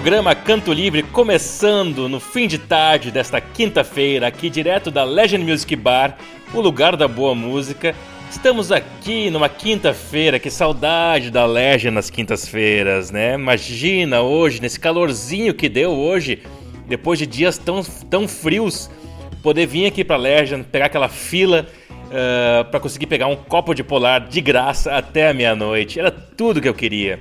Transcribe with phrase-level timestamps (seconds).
[0.00, 5.76] Programa Canto Livre começando no fim de tarde desta quinta-feira, aqui direto da Legend Music
[5.76, 6.16] Bar,
[6.54, 7.94] o lugar da boa música.
[8.30, 13.34] Estamos aqui numa quinta-feira, que saudade da Legend nas quintas-feiras, né?
[13.34, 16.42] Imagina hoje, nesse calorzinho que deu hoje,
[16.88, 18.90] depois de dias tão, tão frios,
[19.42, 21.66] poder vir aqui pra Legend, pegar aquela fila
[22.06, 26.00] uh, para conseguir pegar um copo de polar de graça até a meia-noite.
[26.00, 27.20] Era tudo que eu queria.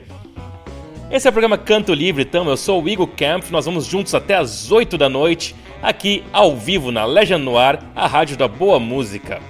[1.11, 4.13] Esse é o programa Canto Livre, então eu sou o Igor Camp, nós vamos juntos
[4.13, 8.79] até as 8 da noite, aqui ao vivo na Legend Noir, a rádio da boa
[8.79, 9.41] música.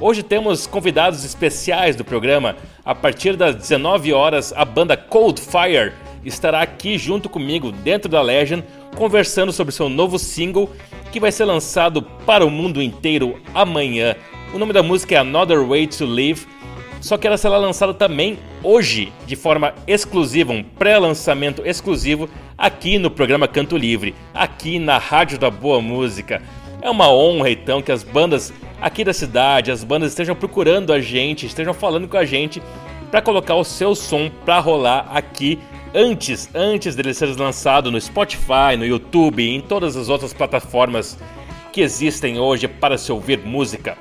[0.00, 2.56] Hoje temos convidados especiais do programa.
[2.82, 5.92] A partir das 19 horas, a banda Cold Fire
[6.24, 8.64] estará aqui junto comigo dentro da Legend,
[8.96, 10.70] conversando sobre seu novo single
[11.12, 14.16] que vai ser lançado para o mundo inteiro amanhã.
[14.54, 16.46] O nome da música é Another Way to Live
[17.04, 23.10] só que ela será lançada também hoje, de forma exclusiva, um pré-lançamento exclusivo aqui no
[23.10, 26.40] programa Canto Livre, aqui na Rádio da Boa Música.
[26.80, 30.98] É uma honra então que as bandas aqui da cidade, as bandas estejam procurando a
[30.98, 32.62] gente, estejam falando com a gente
[33.10, 35.58] para colocar o seu som para rolar aqui
[35.94, 41.18] antes, antes dele ser lançado no Spotify, no YouTube e em todas as outras plataformas
[41.70, 43.94] que existem hoje para se ouvir música.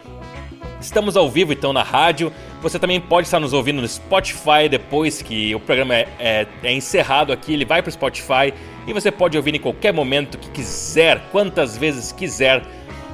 [0.83, 2.31] Estamos ao vivo então na rádio.
[2.61, 6.73] Você também pode estar nos ouvindo no Spotify depois que o programa é, é, é
[6.73, 7.53] encerrado aqui.
[7.53, 8.53] Ele vai para o Spotify
[8.85, 12.61] e você pode ouvir em qualquer momento que quiser, quantas vezes quiser,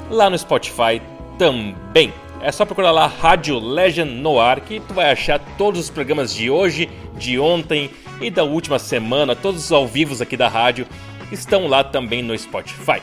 [0.10, 1.00] lá no Spotify
[1.38, 2.12] também.
[2.42, 6.50] É só procurar lá Rádio Legend Noir que tu vai achar todos os programas de
[6.50, 10.88] hoje, de ontem e da última semana, todos os ao vivos aqui da rádio
[11.32, 13.00] estão lá também no Spotify.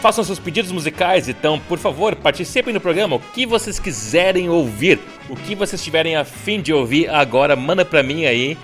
[0.00, 3.16] Façam seus pedidos musicais, então, por favor, participem no programa.
[3.16, 7.84] O que vocês quiserem ouvir, o que vocês tiverem a fim de ouvir agora, manda
[7.84, 8.56] pra mim aí,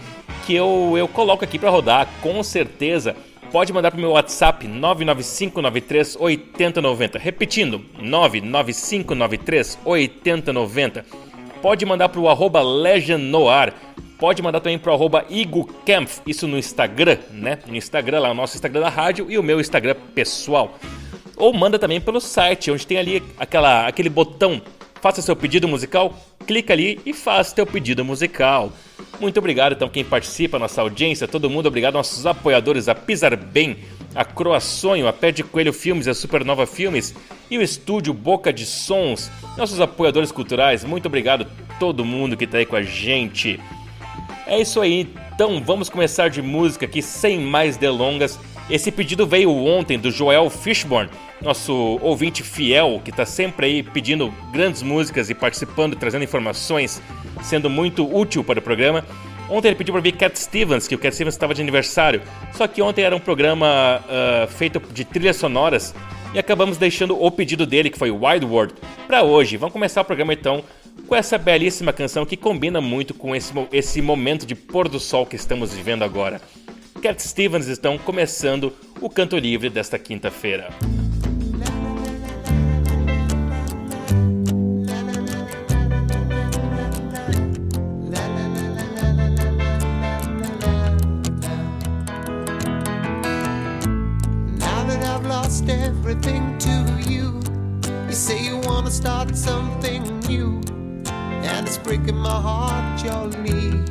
[0.47, 3.15] que eu, eu coloco aqui pra rodar, com certeza.
[3.53, 7.19] Pode mandar pro meu WhatsApp 99593 8090.
[7.19, 11.05] Repetindo, 99593 8090.
[11.61, 12.63] Pode mandar pro arroba.
[14.19, 15.27] Pode mandar também pro arroba
[16.27, 17.59] isso no Instagram, né?
[17.67, 20.79] No Instagram, lá o nosso Instagram da rádio e o meu Instagram pessoal
[21.37, 24.63] ou manda também pelo site, onde tem ali aquela, aquele botão
[25.01, 28.73] faça seu pedido musical, clica ali e faz seu pedido musical.
[29.21, 33.77] Muito obrigado então quem participa, nossa audiência, todo mundo, obrigado nossos apoiadores, a Pisar Bem,
[34.15, 37.15] a Croaçonho, a Pé de Coelho Filmes, a Supernova Filmes
[37.51, 41.47] e o Estúdio Boca de Sons, nossos apoiadores culturais, muito obrigado
[41.79, 43.61] todo mundo que está aí com a gente.
[44.47, 48.39] É isso aí, então vamos começar de música aqui sem mais delongas.
[48.69, 51.09] Esse pedido veio ontem do Joel Fishburne,
[51.41, 51.73] nosso
[52.03, 57.01] ouvinte fiel, que está sempre aí pedindo grandes músicas e participando, trazendo informações,
[57.43, 59.05] sendo muito útil para o programa.
[59.49, 62.21] Ontem ele pediu para ver Cat Stevens, que o Cat Stevens estava de aniversário.
[62.55, 65.95] Só que ontem era um programa uh, feito de trilhas sonoras
[66.35, 68.75] e acabamos deixando o pedido dele, que foi Wild World,
[69.07, 69.57] para hoje.
[69.57, 70.65] Vamos começar o programa então
[71.07, 75.25] com essa belíssima canção que combina muito com esse, esse momento de pôr do sol
[75.25, 76.41] que estamos vivendo agora.
[77.07, 80.71] Cat Stevens estão começando o canto livre desta quinta-feira.
[101.85, 103.85] breaking my heart you're leaving.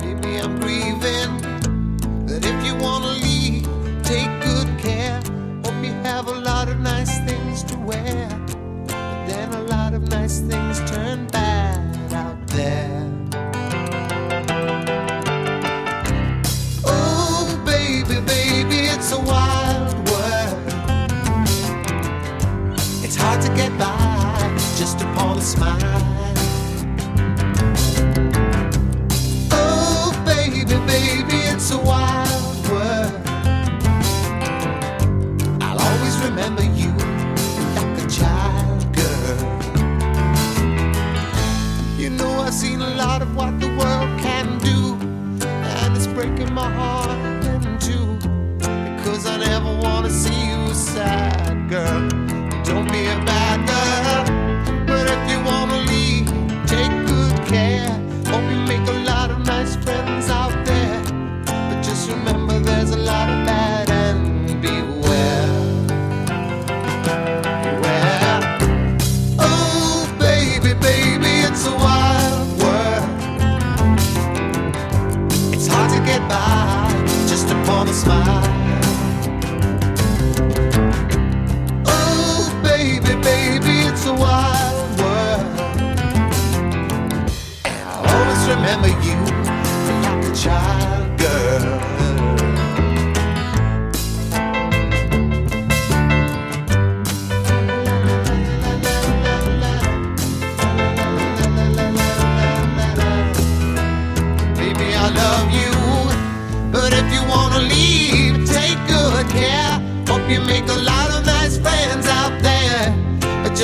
[0.00, 1.57] Maybe I'm grieving.
[2.28, 3.66] But if you wanna leave,
[4.02, 5.18] take good care.
[5.64, 8.28] Hope you have a lot of nice things to wear.
[8.86, 13.02] But then a lot of nice things turn bad out there.
[16.84, 20.68] Oh, baby, baby, it's a wild world.
[23.02, 26.02] It's hard to get by just upon a smile.
[29.50, 31.27] Oh, baby, baby,
[31.70, 33.12] it's a wild world.
[35.60, 36.92] I'll always remember you
[37.76, 39.38] like a child girl.
[41.98, 44.96] You know, I've seen a lot of what the world can do,
[45.46, 48.16] and it's breaking my heart in two
[48.96, 52.17] because I never want to see you sad, girl.
[77.92, 78.47] smile.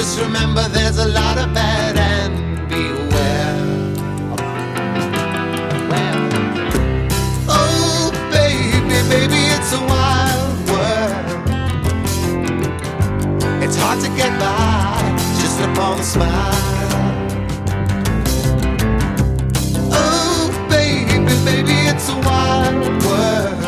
[0.05, 3.57] Just remember there's a lot of bad and beware.
[7.49, 11.25] Oh, baby, baby, it's a wild world.
[13.63, 15.01] It's hard to get by
[15.41, 16.53] just upon a smile.
[19.91, 23.64] Oh, baby, baby, it's a wild world.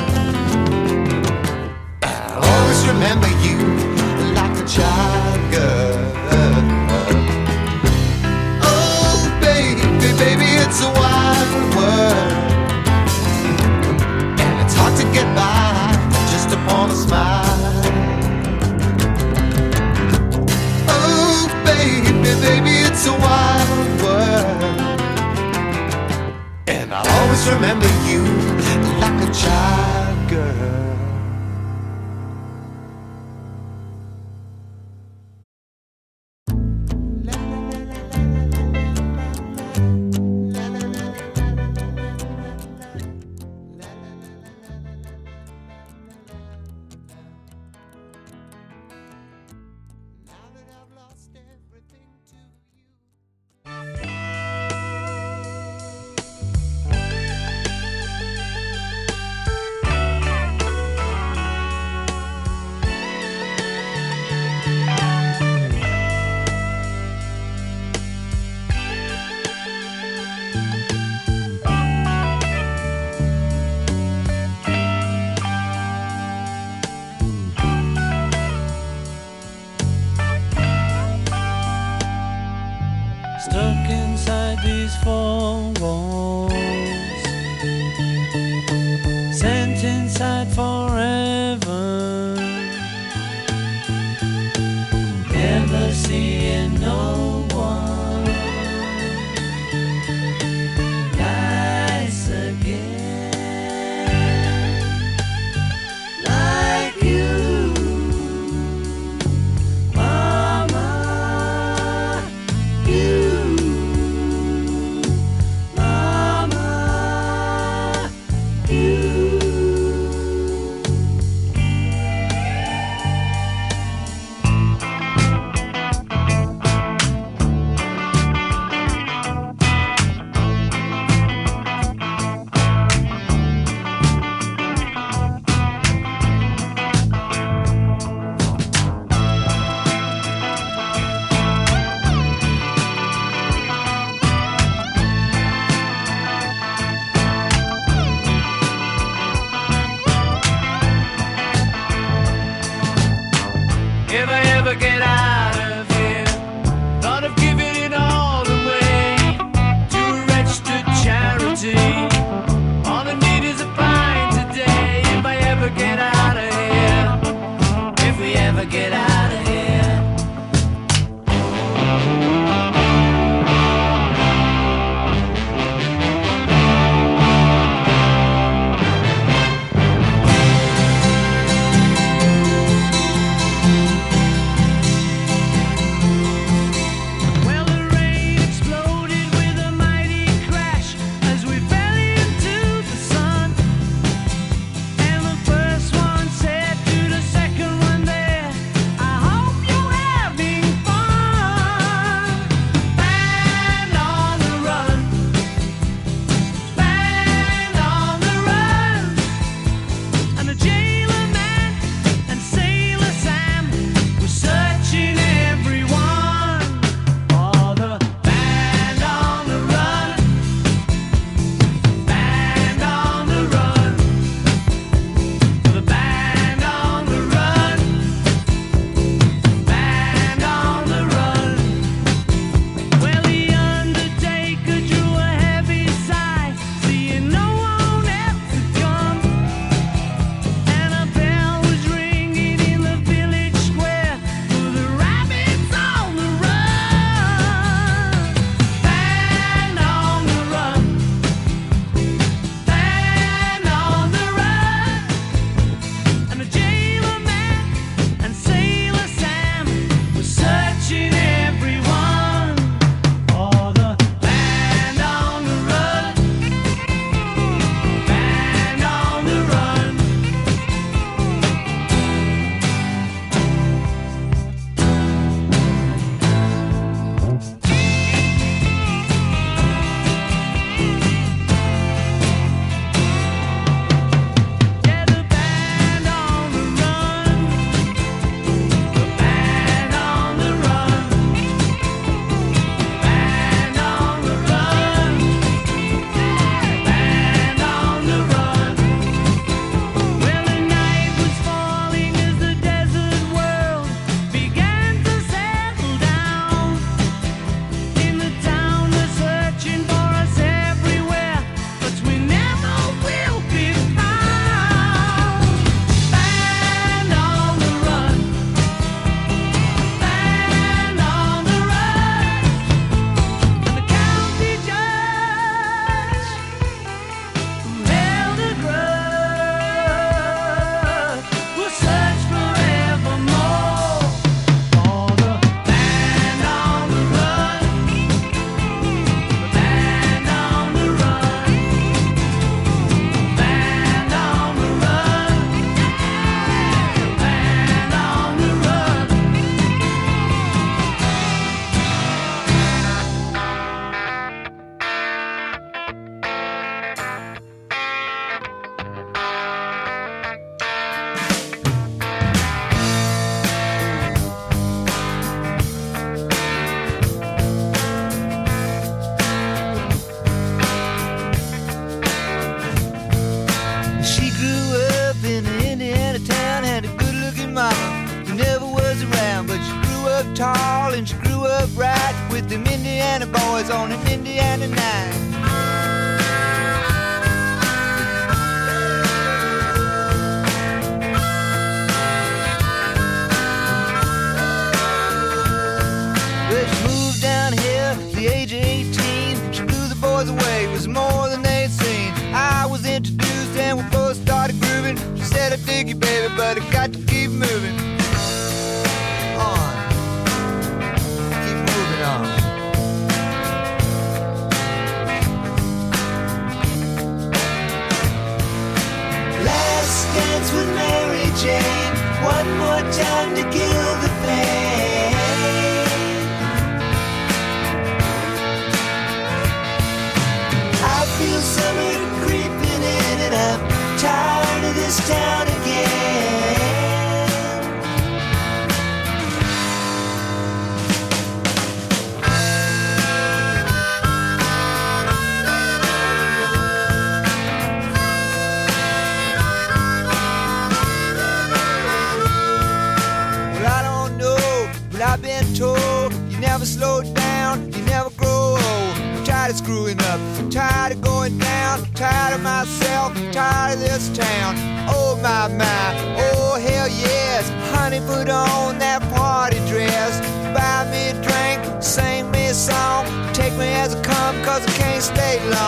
[27.56, 27.95] remember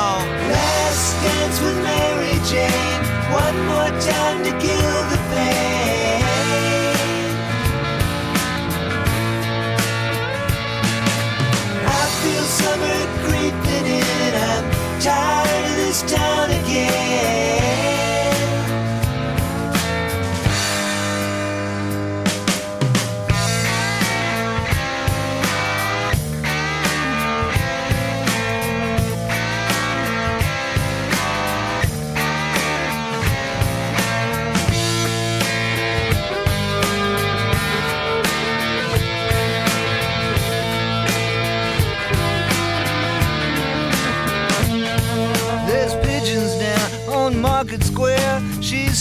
[0.09, 0.25] song.
[0.57, 3.01] Last dance with Mary Jane.
[3.45, 6.23] One more time to kill the pain.
[12.01, 14.33] I feel summer creeping in.
[14.51, 14.65] I'm
[15.01, 17.08] tired of this town again.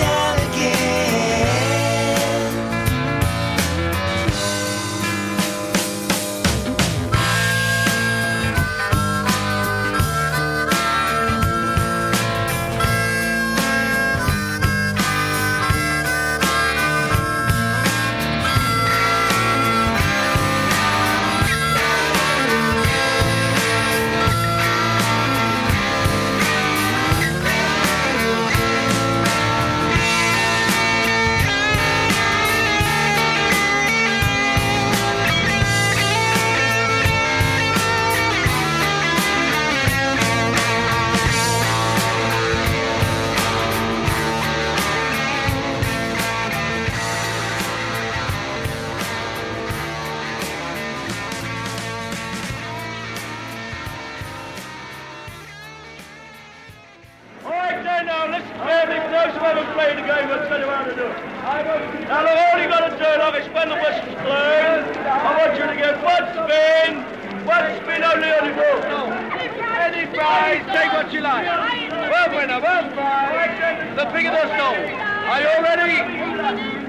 [0.00, 0.29] down.
[68.20, 69.10] Leone, go.
[69.10, 71.46] Any prize, take what you like.
[71.46, 73.96] Well, winner, well, prize.
[73.96, 75.00] The bigger the stone.
[75.30, 76.79] Are you ready?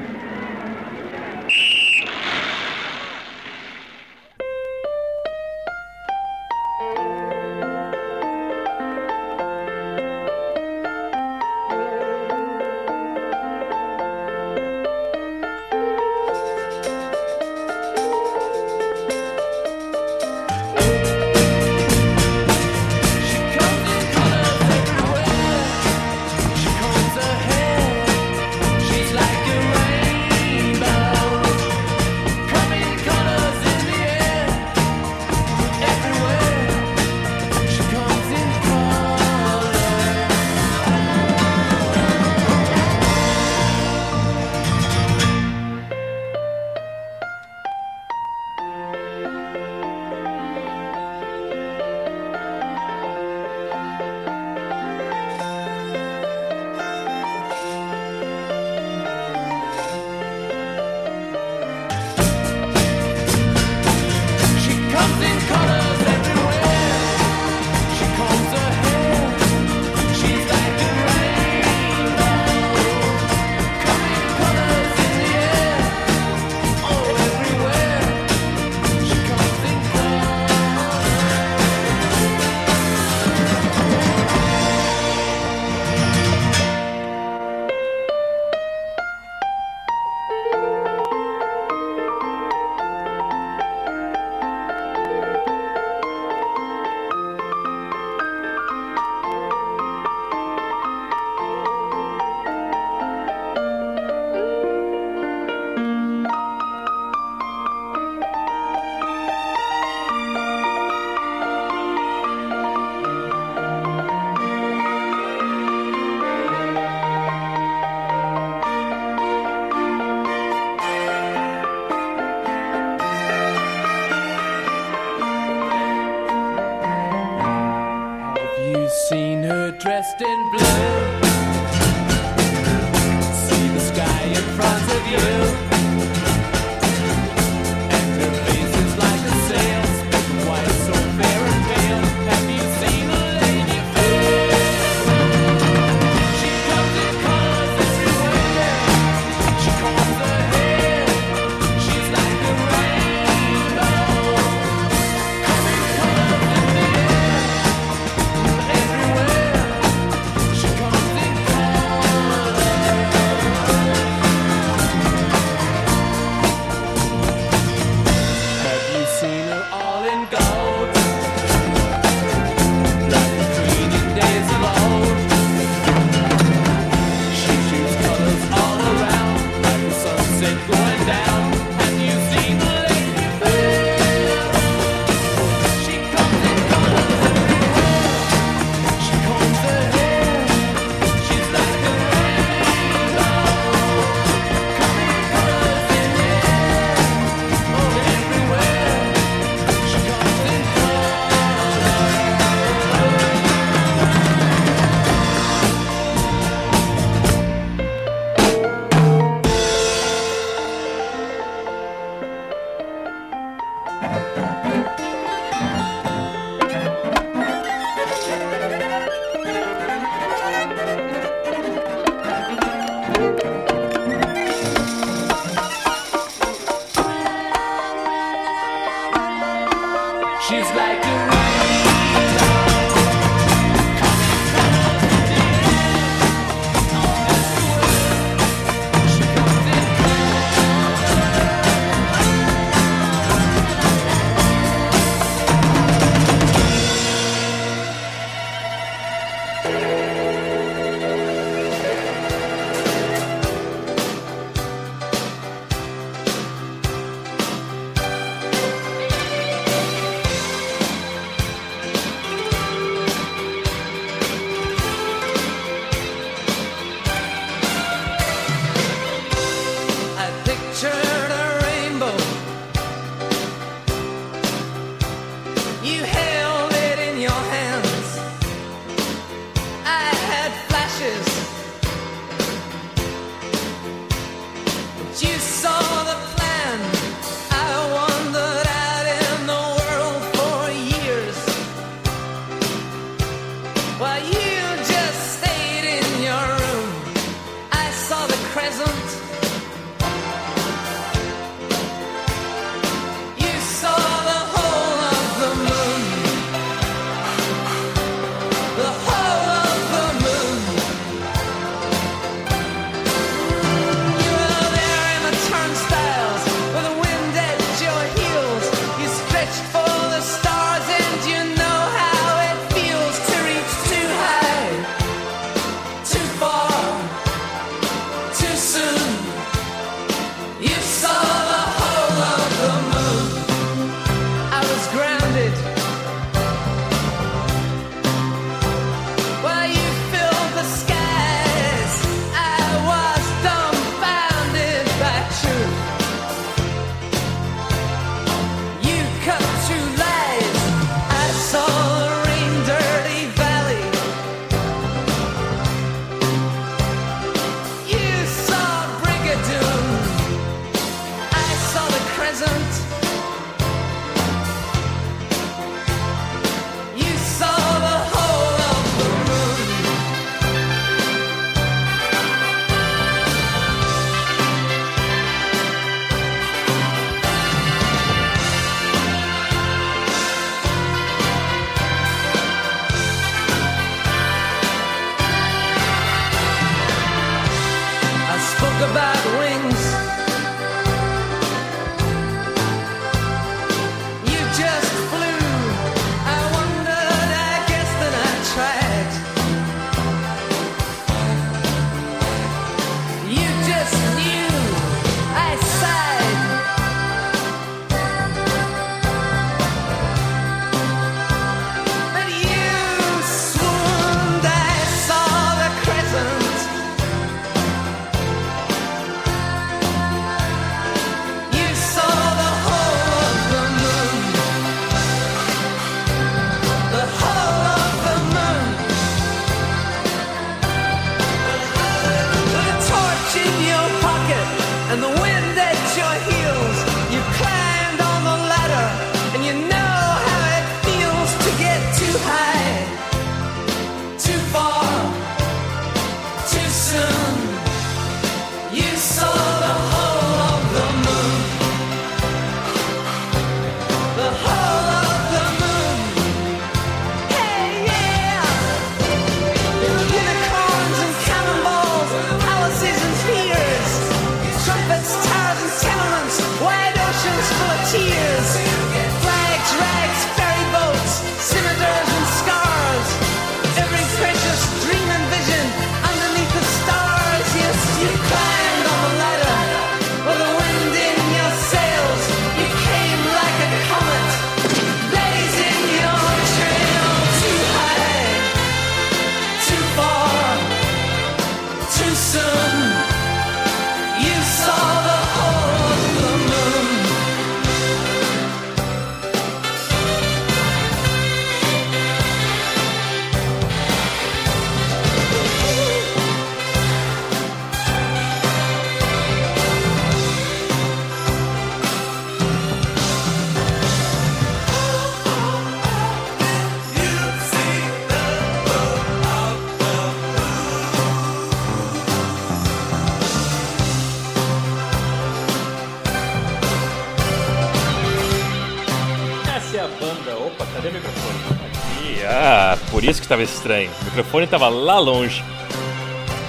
[533.11, 533.91] Isso que estava estranho.
[534.01, 535.43] O microfone estava lá longe.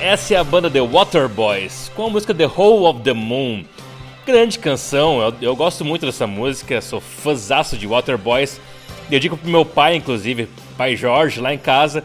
[0.00, 3.64] Essa é a banda The Waterboys, com a música The Hole of the Moon.
[4.24, 8.60] Grande canção, eu, eu gosto muito dessa música, sou fãzaço de Waterboys.
[9.10, 10.48] Eu digo pro meu pai, inclusive,
[10.78, 12.04] pai Jorge, lá em casa,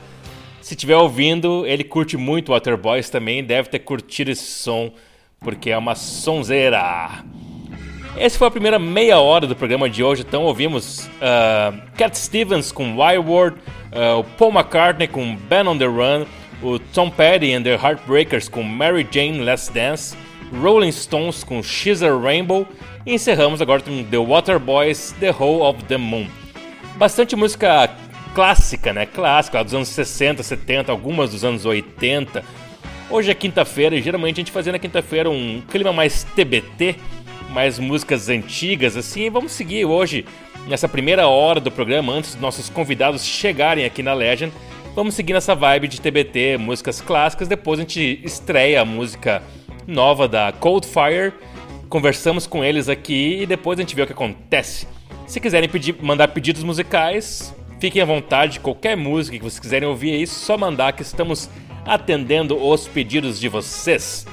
[0.60, 4.92] se estiver ouvindo, ele curte muito Waterboys também, deve ter curtido esse som,
[5.40, 7.24] porque é uma sonzeira.
[8.20, 12.72] Essa foi a primeira meia hora do programa de hoje, então ouvimos uh, Cat Stevens
[12.72, 13.58] com Wildworld,
[13.92, 16.26] uh, o Paul McCartney com Ben on the Run,
[16.64, 20.18] o Tom Petty and the Heartbreakers com Mary Jane Last Dance,
[20.52, 22.68] Rolling Stones com She's a Rainbow
[23.06, 26.26] e encerramos agora com The Waterboys, The Hole of the Moon.
[26.96, 27.88] Bastante música
[28.34, 29.06] clássica, né?
[29.06, 32.44] Clássica, lá dos anos 60, 70, algumas dos anos 80.
[33.12, 36.96] Hoje é quinta-feira e geralmente a gente fazia na quinta-feira um clima mais TBT,
[37.50, 39.24] mais músicas antigas assim.
[39.24, 40.26] E vamos seguir hoje
[40.68, 44.54] nessa primeira hora do programa antes dos nossos convidados chegarem aqui na Legend.
[44.96, 47.48] Vamos seguir nessa vibe de TBT, músicas clássicas.
[47.48, 49.44] Depois a gente estreia a música
[49.86, 51.34] nova da Cold Fire.
[51.88, 54.88] Conversamos com eles aqui e depois a gente vê o que acontece.
[55.26, 58.60] Se quiserem pedir, mandar pedidos musicais, fiquem à vontade.
[58.60, 61.50] Qualquer música que vocês quiserem ouvir aí, só mandar que estamos
[61.86, 64.26] atendendo os pedidos de vocês.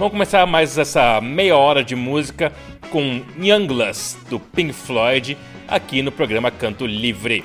[0.00, 2.50] Vamos começar mais essa meia hora de música
[2.90, 5.36] com Youngless do Pink Floyd
[5.68, 7.44] aqui no programa Canto Livre.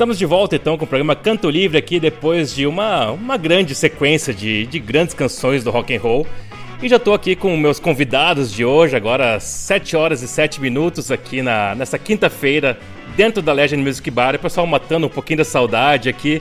[0.00, 3.74] Estamos de volta então com o programa Canto Livre aqui depois de uma, uma grande
[3.74, 6.26] sequência de, de grandes canções do rock and roll.
[6.82, 10.58] E já estou aqui com meus convidados de hoje, agora às 7 horas e 7
[10.58, 12.78] minutos aqui na, nessa quinta-feira,
[13.14, 14.36] dentro da Legend Music Bar.
[14.36, 16.40] O pessoal matando um pouquinho da saudade aqui,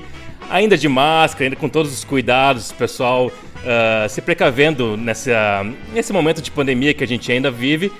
[0.49, 3.29] ainda de máscara, ainda com todos os cuidados, pessoal
[3.65, 7.91] ah, se precavendo nessa, nesse momento de pandemia que a gente ainda vive.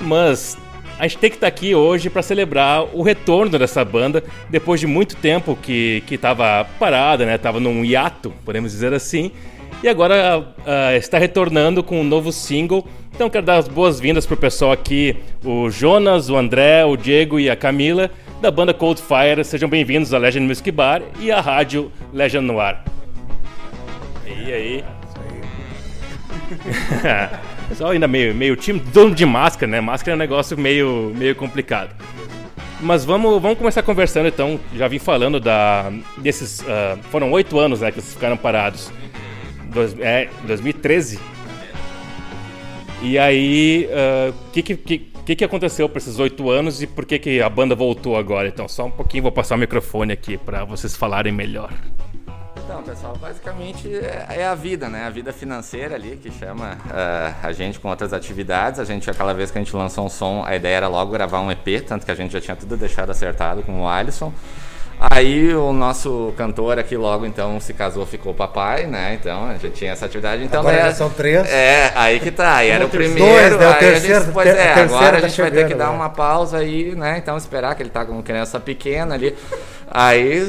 [0.00, 0.56] Mas
[0.98, 4.86] a gente tem que estar aqui hoje para celebrar o retorno dessa banda depois de
[4.86, 7.38] muito tempo que que estava parada, né?
[7.38, 9.30] Tava num hiato, podemos dizer assim.
[9.82, 12.84] E agora ah, está retornando com um novo single.
[13.14, 17.48] Então quero dar as boas-vindas pro pessoal aqui, o Jonas, o André, o Diego e
[17.48, 19.44] a Camila da banda Cold Fire.
[19.44, 22.82] Sejam bem-vindos à Legend Music Bar e à rádio Legend Noir.
[24.26, 24.84] E aí?
[27.68, 29.80] Pessoal ainda meio, meio time, dono de máscara, né?
[29.80, 31.94] Máscara é um negócio meio, meio complicado.
[32.80, 34.58] Mas vamos, vamos começar conversando então.
[34.74, 36.64] Já vim falando da, desses.
[36.66, 38.90] ah, foram oito anos né, que vocês ficaram parados.
[39.72, 41.20] Dois, é, 2013.
[43.02, 43.88] E aí,
[44.30, 47.40] o que, que, que, que que aconteceu por esses oito anos e por que, que
[47.40, 48.48] a banda voltou agora?
[48.48, 51.70] Então, só um pouquinho, vou passar o microfone aqui para vocês falarem melhor.
[52.68, 55.06] Então, pessoal, basicamente é é a vida, né?
[55.06, 58.78] A vida financeira ali que chama ah, a gente com outras atividades.
[58.78, 61.40] A gente, aquela vez que a gente lançou um som, a ideia era logo gravar
[61.40, 64.30] um EP, tanto que a gente já tinha tudo deixado acertado com o Alisson.
[65.00, 69.16] Aí o nosso cantor aqui logo então se casou, ficou papai, né?
[69.18, 70.42] Então a gente tinha essa atividade.
[70.44, 71.48] Então Agora era- já são três.
[71.48, 72.56] É, aí que tá.
[72.56, 73.58] Aí era o Dois, primeiro.
[73.58, 73.70] né?
[73.70, 75.94] O terceiro- gente, pois é, agora a tá gente vai ter que dar né?
[75.96, 77.16] uma pausa aí, né?
[77.16, 79.34] Então esperar que ele tá com criança pequena ali.
[79.90, 80.46] Aí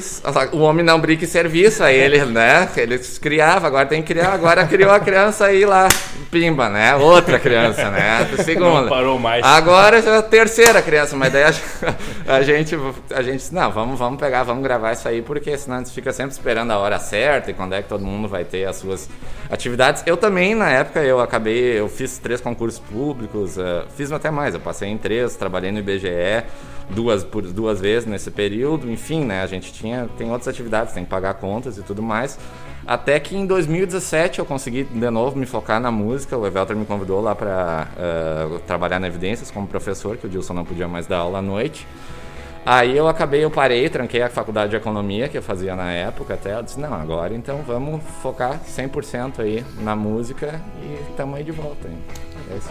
[0.52, 2.68] o homem não brinca em serviço, aí ele, né?
[2.76, 5.88] Ele criava, agora tem que criar, agora criou a criança aí lá,
[6.30, 6.96] pimba, né?
[6.96, 8.30] Outra criança, né?
[8.44, 8.82] Segunda.
[8.82, 9.44] Não parou mais.
[9.46, 12.78] Agora já é a terceira criança, mas daí a, a gente,
[13.14, 15.92] a gente disse, não, vamos, vamos pegar, vamos gravar isso aí, porque senão a gente
[15.92, 18.76] fica sempre esperando a hora certa e quando é que todo mundo vai ter as
[18.76, 19.10] suas
[19.50, 20.04] atividades.
[20.06, 24.54] Eu também, na época, eu acabei, eu fiz três concursos públicos, eh, fiz até mais,
[24.54, 26.44] eu passei em três, trabalhei no IBGE
[26.90, 31.04] duas, por duas vezes nesse período, enfim, né, a gente tinha, tem outras atividades, tem
[31.04, 32.38] que pagar contas e tudo mais.
[32.88, 36.36] Até que em 2017 eu consegui de novo me focar na música.
[36.36, 37.88] O Evelter me convidou lá para
[38.66, 41.86] trabalhar na Evidências como professor, que o Dilson não podia mais dar aula à noite.
[42.66, 46.34] Aí eu acabei, eu parei, tranquei a faculdade de economia que eu fazia na época
[46.34, 46.56] até.
[46.56, 51.52] Eu disse, não, agora então vamos focar 100% aí na música e estamos aí de
[51.52, 51.88] volta.
[51.88, 51.98] Hein?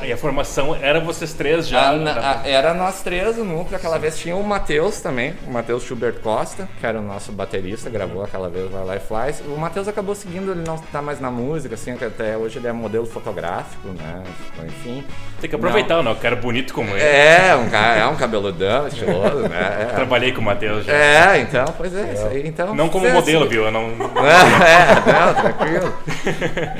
[0.03, 0.07] É.
[0.07, 1.91] E a formação era vocês três já?
[1.91, 5.51] Ah, na- ah, era nós três o núcleo, aquela vez tinha o Matheus também, o
[5.51, 9.41] Matheus Schubert Costa, que era o nosso baterista, gravou aquela vez o Life Flies.
[9.47, 12.72] O Matheus acabou seguindo, ele não tá mais na música, assim, até hoje ele é
[12.72, 14.22] modelo fotográfico, né?
[14.66, 15.05] Enfim.
[15.41, 16.12] Tem que aproveitar, não.
[16.12, 17.01] Eu quero bonito como ele.
[17.03, 19.59] É, um cara, é um cabeludão, estiloso, né?
[19.79, 19.85] É.
[19.95, 20.93] Trabalhei com o Matheus já.
[20.93, 22.47] É, então, pois é, isso aí.
[22.47, 23.64] Então, Não como modelo, viu?
[23.64, 23.83] Eu não.
[24.24, 25.95] é, não, tranquilo.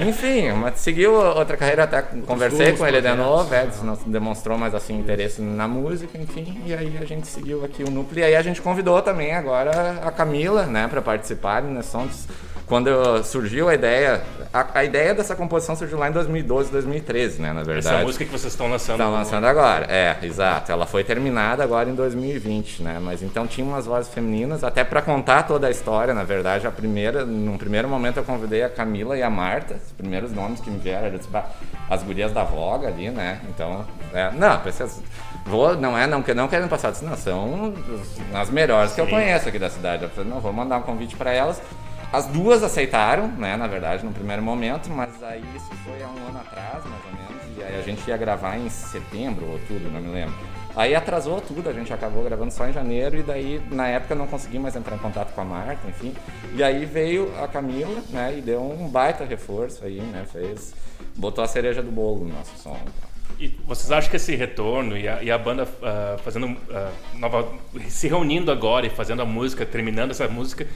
[0.09, 4.75] Enfim, mas seguiu outra carreira, até conversei com ele de novo, é, não demonstrou mais
[4.75, 8.21] assim interesse na música, enfim, e aí a gente seguiu aqui o núcleo.
[8.21, 12.09] E aí a gente convidou também agora a Camila, né, para participar nesse som.
[12.69, 14.23] Quando surgiu a ideia,
[14.53, 17.97] a, a ideia dessa composição surgiu lá em 2012, 2013, né, na verdade.
[17.97, 19.01] Essa música que vocês estão lançando.
[19.01, 20.71] Estão lançando agora, é, exato.
[20.71, 22.99] Ela foi terminada agora em 2020, né?
[23.01, 26.71] Mas então tinha umas vozes femininas, até para contar toda a história, na verdade, a
[26.71, 30.71] primeira, num primeiro momento eu convidei a Camila e a Marta, os primeiros nomes que
[30.71, 31.47] me vieram, disse, "Bah,
[31.89, 33.41] as gurias da Voga ali, né?
[33.49, 34.87] Então, é, não, pensei,
[35.47, 37.73] vou, não é, não, não querendo passar, disse, não, são
[38.35, 39.13] as melhores que eu Sim.
[39.13, 40.03] conheço aqui da cidade.
[40.03, 41.61] Eu falei, não, vou mandar um convite para elas.
[42.13, 46.29] As duas aceitaram, né, na verdade, no primeiro momento, mas aí isso foi há um
[46.29, 49.91] ano atrás, mais ou menos, e aí a gente ia gravar em setembro ou outubro,
[49.91, 50.35] não me lembro.
[50.75, 54.27] Aí atrasou tudo, a gente acabou gravando só em janeiro e daí na época não
[54.27, 56.15] consegui mais entrar em contato com a Marta, enfim.
[56.55, 60.73] E aí veio a Camila, né, e deu um baita reforço aí, né, fez
[61.15, 62.79] botou a cereja do bolo no nosso som.
[63.39, 67.53] E vocês acham que esse retorno e a, e a banda ah, fazendo ah, nova,
[67.89, 70.67] se reunindo agora e fazendo a música, terminando essa música,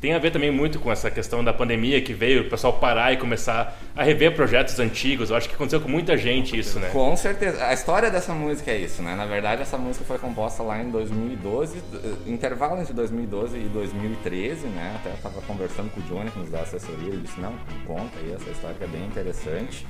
[0.00, 3.12] tem a ver também muito com essa questão da pandemia que veio, o pessoal parar
[3.12, 5.28] e começar a rever projetos antigos.
[5.28, 6.88] Eu acho que aconteceu com muita gente isso, né?
[6.90, 7.62] Com certeza.
[7.66, 9.14] A história dessa música é isso, né?
[9.14, 14.68] Na verdade, essa música foi composta lá em 2012, eh, intervalo entre 2012 e 2013,
[14.68, 14.96] né?
[14.96, 17.52] Até eu tava conversando com o Johnny, que nos dá assessoria, ele disse, não,
[17.86, 19.86] conta aí essa história que é bem interessante.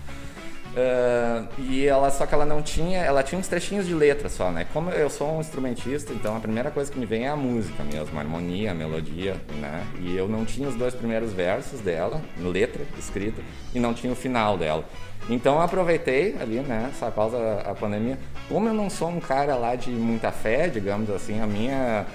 [0.77, 4.51] Ah, e ela só que ela não tinha, ela tinha uns trechinhos de letra só,
[4.51, 4.67] né?
[4.73, 7.83] Como eu sou um instrumentista, então a primeira coisa que me vem é a música
[7.83, 9.85] mesmo, a harmonia, a melodia, né?
[10.01, 13.43] E eu não tinha os dois primeiros versos dela, letra escrita,
[13.75, 14.85] e não tinha o final dela.
[15.29, 18.19] Então eu aproveitei ali, né, essa pausa a pandemia.
[18.49, 22.07] Como eu não sou um cara lá de muita fé, digamos assim, a minha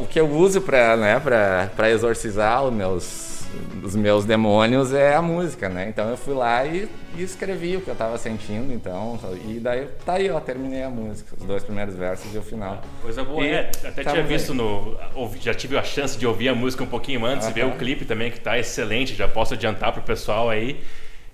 [0.00, 3.35] o que eu uso pra, né, pra, pra exorcizar os meus,
[3.82, 5.88] os meus demônios é a música, né?
[5.88, 9.18] Então eu fui lá e, e escrevi o que eu tava sentindo, então.
[9.46, 12.82] E daí tá aí, ó, terminei a música, os dois primeiros versos e o final.
[13.02, 13.70] Coisa boa, E é.
[13.84, 14.28] Até tamo tinha aí.
[14.28, 14.96] visto no.
[15.14, 17.54] ouvi- Já tive a chance de ouvir a música um pouquinho antes, Aham.
[17.54, 20.80] ver o clipe também, que tá excelente, já posso adiantar pro pessoal aí.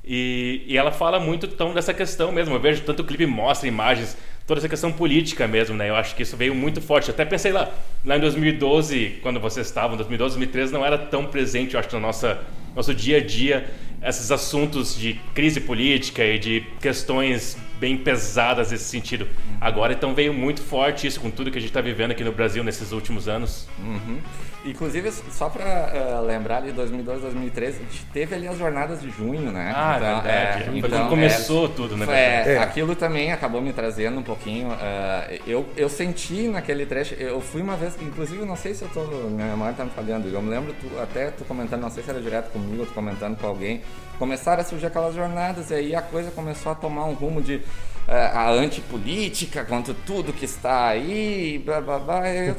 [0.05, 2.55] E, e ela fala muito então dessa questão mesmo.
[2.55, 4.17] Eu vejo tanto o clipe mostra imagens,
[4.47, 5.89] toda essa questão política mesmo, né?
[5.89, 7.09] Eu acho que isso veio muito forte.
[7.09, 7.71] Eu até pensei lá,
[8.05, 12.01] lá em 2012, quando vocês estavam, 2012, 2013, não era tão presente, eu acho, no
[12.01, 12.41] nossa,
[12.75, 13.67] nosso dia a dia,
[14.03, 19.27] esses assuntos de crise política e de questões bem pesadas nesse sentido.
[19.61, 22.31] Agora, então, veio muito forte isso com tudo que a gente está vivendo aqui no
[22.31, 23.67] Brasil nesses últimos anos.
[23.81, 24.21] Uhum.
[24.65, 29.11] Inclusive, só pra eh, lembrar de 2012, 2013, a gente teve ali as jornadas de
[29.11, 29.73] junho, né?
[29.75, 30.81] Ah, verdade.
[30.81, 32.51] Foi quando é, começou tudo, né, verdade?
[32.51, 32.59] é, É.
[32.59, 34.69] Aquilo também acabou me trazendo um pouquinho.
[34.81, 38.89] eh, eu, eu senti naquele trecho, eu fui uma vez, inclusive, não sei se eu
[38.91, 39.01] tô.
[39.01, 40.29] Minha memória tá me falhando.
[40.29, 43.37] Eu me lembro tu, até tu comentando, não sei se era direto comigo tu comentando
[43.37, 43.83] com alguém.
[44.17, 47.61] Começaram a surgir aquelas jornadas e aí a coisa começou a tomar um rumo de.
[48.09, 52.29] Eh, a antipolítica contra tudo que está aí, blá blá blá.
[52.29, 52.55] Eu,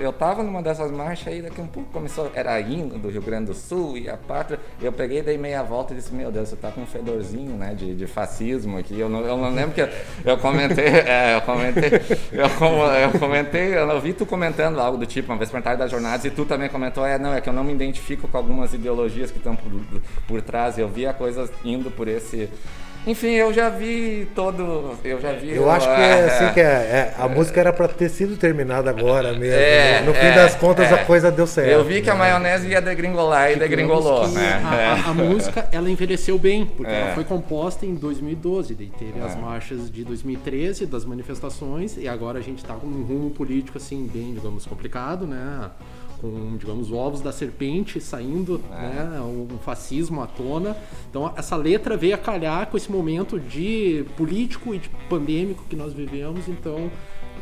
[0.00, 3.46] eu tava numa dessas marchas aí, daqui um pouco começou, era hino do Rio Grande
[3.46, 4.60] do Sul e a pátria.
[4.80, 7.74] Eu peguei, dei meia volta e disse: Meu Deus, você tá com um fedorzinho, né,
[7.74, 8.98] de, de fascismo aqui.
[8.98, 9.88] Eu não, eu não lembro que eu,
[10.24, 11.90] eu comentei, é, eu comentei,
[12.32, 16.24] eu, eu comentei, eu vi tu comentando algo do tipo, uma vez perguntaram das jornadas
[16.24, 19.30] e tu também comentou: É, não, é que eu não me identifico com algumas ideologias
[19.30, 19.70] que estão por,
[20.28, 20.78] por trás.
[20.78, 22.48] Eu vi a coisa indo por esse.
[23.06, 24.94] Enfim, eu já vi todo.
[25.02, 25.50] Eu já vi.
[25.54, 28.90] Eu acho que é assim que é, é, a música era pra ter sido terminada
[28.90, 29.54] agora mesmo.
[29.58, 30.06] É, né?
[30.06, 30.94] no fim é, das contas é.
[30.94, 31.70] a coisa deu certo.
[31.70, 32.18] Eu vi que a né?
[32.18, 34.62] maionese ia degringolar e degringolou, Digamos que né?
[34.64, 35.12] A, a- a É.
[35.14, 37.00] música, ela envelheceu bem, porque É.
[37.00, 39.36] ela foi composta em 2012, daí teve as É.
[39.40, 44.08] marchas de 2013, das manifestações, e agora a gente tá com um rumo político, assim,
[44.12, 45.70] bem, digamos, complicado, né?
[46.20, 48.74] Com, digamos, ovos da serpente saindo, É.
[48.74, 49.20] né?
[49.22, 50.76] Um fascismo à tona.
[51.08, 55.76] Então, essa letra veio a calhar com esse momento de político e de pandêmico que
[55.76, 56.90] nós vivemos, então...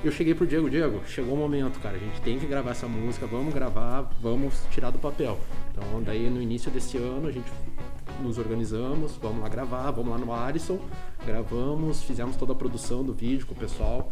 [0.04, 2.86] Eu cheguei pro Diego, Diego, chegou o momento, cara, a gente tem que gravar essa
[2.86, 5.36] música, vamos gravar, vamos tirar do papel.
[5.72, 7.50] Então, daí no início desse ano a gente
[8.22, 10.78] nos organizamos, vamos lá gravar, vamos lá no Arison,
[11.26, 14.08] gravamos, fizemos toda a produção do vídeo com o pessoal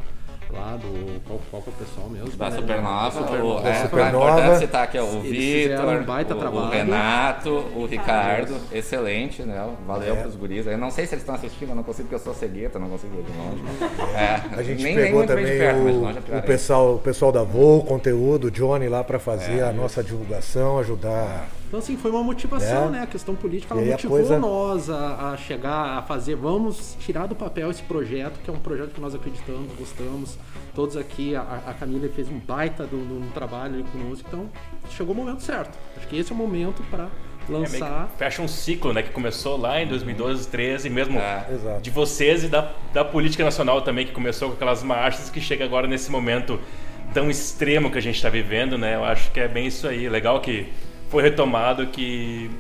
[0.53, 1.21] lá do.
[1.27, 2.31] Qual, qual que é o pessoal mesmo?
[2.37, 2.51] Da?
[2.51, 3.63] Supernova, Supernova.
[3.63, 4.27] o, é, Supernova.
[4.27, 6.69] é importante citar aqui ó, o Vitor, um o, o.
[6.71, 9.69] Renato, o Ricardo, excelente, né?
[9.87, 10.21] Valeu É.
[10.23, 10.67] pros guris.
[10.67, 12.89] Eu não sei se eles estão assistindo, eu não consigo porque eu sou cegueta, não
[12.89, 13.63] consigo ver de longe.
[14.17, 16.99] É, A gente nem, nem pegou bem também perto, o, longe é o pessoal, o
[16.99, 21.49] pessoal da Voo, o conteúdo, o Johnny lá pra fazer É, a nossa divulgação, ajudar.
[21.69, 22.91] Então, assim, foi uma motivação, É.
[22.91, 23.03] né?
[23.03, 26.37] A questão política, ela E aí a motivou coisa- nós a, a chegar a fazer,
[26.37, 30.39] vamos tirar do papel esse projeto, que é um projeto que nós acreditamos, gostamos.
[30.75, 34.25] Todos aqui, a, a Camila fez um baita de um de um trabalho ali conosco,
[34.29, 34.49] então
[34.91, 35.77] chegou o momento certo.
[35.97, 37.05] Acho que esse é o momento para
[37.49, 38.11] É lançar.
[38.19, 39.03] fecha um ciclo, né?
[39.03, 41.47] Que começou lá em 2012, 2013, mesmo É.
[41.51, 41.81] Exato.
[41.81, 45.65] de vocês e da, da política nacional também, que começou com aquelas marchas, que chega
[45.65, 46.61] agora nesse momento
[47.15, 48.97] tão extremo que a gente está vivendo, né?
[48.97, 50.09] Eu acho que é bem isso aí.
[50.09, 50.71] Legal que
[51.09, 52.51] foi retomado que,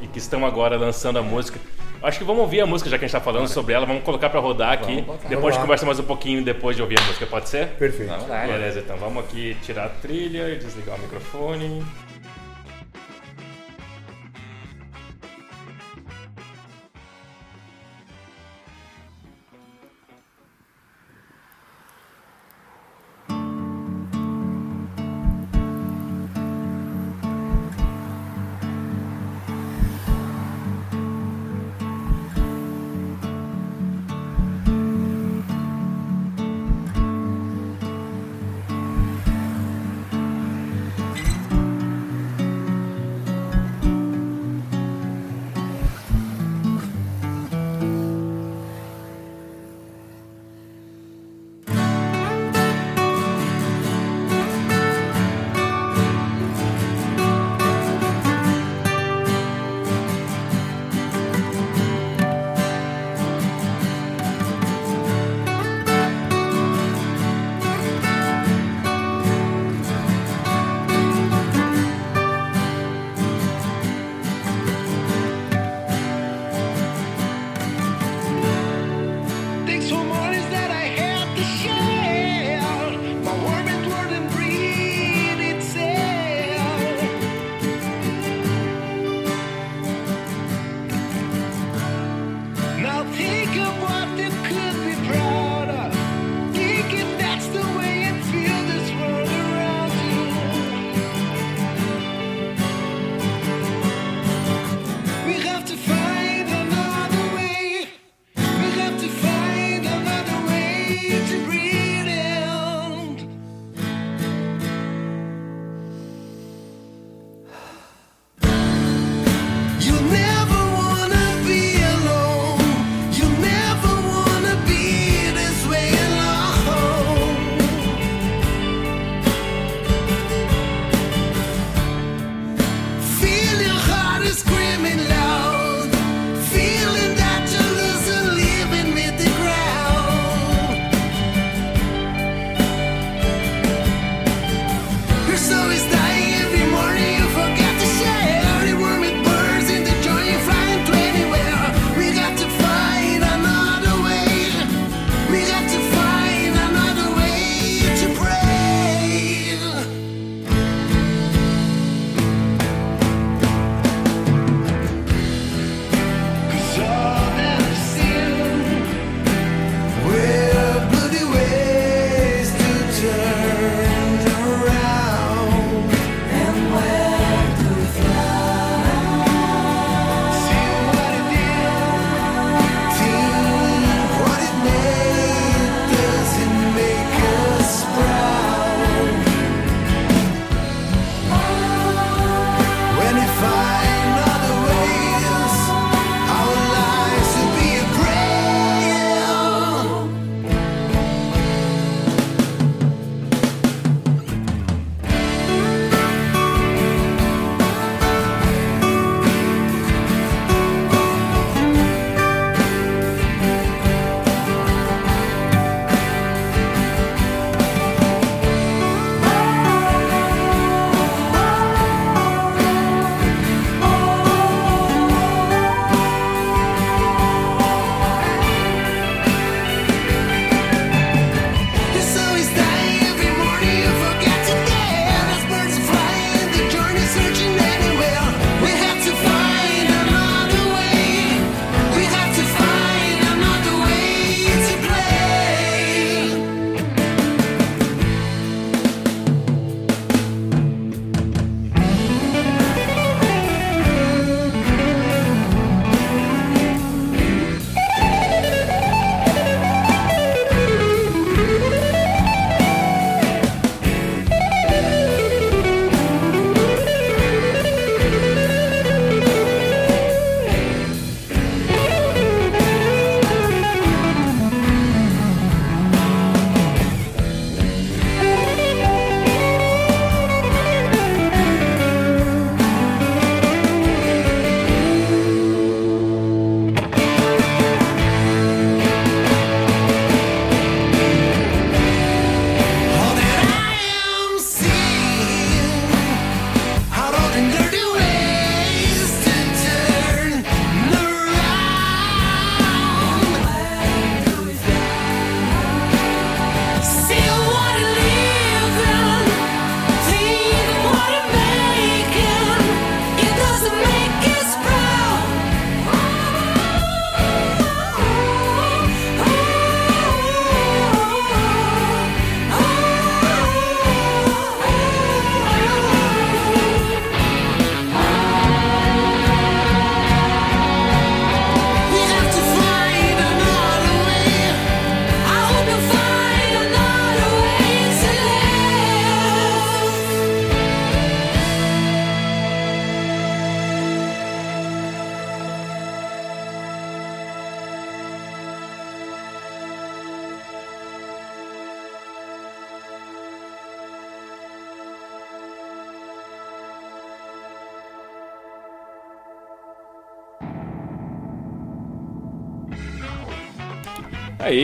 [0.00, 1.58] e que estão agora lançando a música.
[2.02, 3.86] Acho que vamos ouvir a música, já que a gente está falando sobre ela.
[3.86, 5.02] Vamos colocar para rodar aqui.
[5.02, 5.22] Vamos.
[5.22, 7.68] Depois a gente conversa mais um pouquinho depois de ouvir a música, pode ser?
[7.68, 8.12] Perfeito.
[8.46, 11.84] Beleza, então vamos aqui tirar a trilha e desligar o microfone.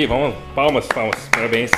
[0.08, 1.70] Vamos, palmas, palmas, parabéns.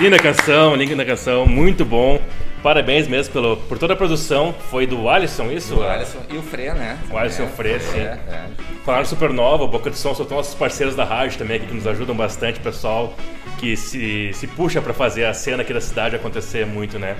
[0.00, 2.20] Linda canção, linda canção, muito bom.
[2.62, 4.54] Parabéns mesmo pelo, por toda a produção.
[4.70, 5.76] Foi do Alisson, isso?
[5.76, 6.98] O Alisson e o Frê, né?
[7.10, 7.98] O Alisson É, Frê, sim.
[8.00, 8.46] é, é.
[8.84, 12.14] Falaram Supernova, Boca de Som, são nossos parceiros da rádio também aqui que nos ajudam
[12.14, 13.14] bastante, pessoal
[13.58, 17.16] que se, se puxa pra fazer a cena aqui da cidade acontecer muito, né?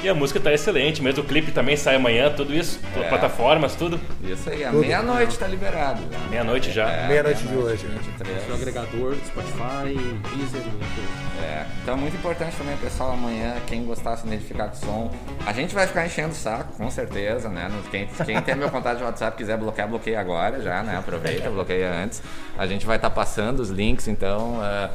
[0.00, 3.08] E a música tá excelente, mesmo o clipe também sai amanhã, tudo isso, É.
[3.08, 4.00] plataformas, tudo.
[4.22, 4.80] Isso aí, à Tudo.
[4.80, 6.00] meia-noite tá liberado.
[6.30, 6.88] Meia-noite já.
[6.88, 7.98] É, Meia-noite de hoje, né?
[8.04, 8.48] 23.
[8.48, 9.94] No agregador, Spotify,
[10.36, 14.76] Deezer, e É, então é muito importante também, pessoal, amanhã, quem gostar se identificar com
[14.76, 15.10] o som.
[15.44, 17.68] A gente vai ficar enchendo o saco, com certeza, né?
[17.90, 20.96] Quem, quem tem meu contato de WhatsApp quiser bloquear, bloqueia agora já, né?
[20.96, 22.22] Aproveita, bloqueia antes.
[22.56, 24.60] A gente vai estar passando os links, então.
[24.64, 24.90] é,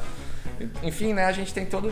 [0.82, 1.88] enfim, né, a gente tem todo.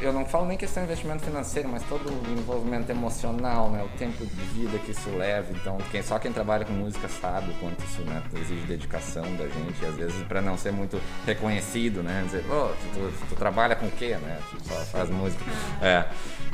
[0.00, 3.82] Eu não falo nem questão de investimento financeiro, mas todo o envolvimento emocional, né?
[3.84, 5.46] O tempo de vida que isso leva.
[5.52, 9.44] Então, quem, só quem trabalha com música sabe o quanto isso né, exige dedicação da
[9.48, 9.82] gente.
[9.82, 12.22] E às vezes, para não ser muito reconhecido, né?
[12.26, 14.38] Dizer, pô, tu, tu- tu trabalha com o quê, né?
[14.50, 15.44] Tu só faz música.
[15.82, 16.04] É.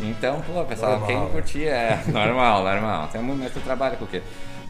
[0.01, 1.29] Então, pô, pessoal, Normal, quem né?
[1.31, 3.09] curtir é normal, normal.
[3.09, 4.21] Tem muito, mas tu trabalha com o quê?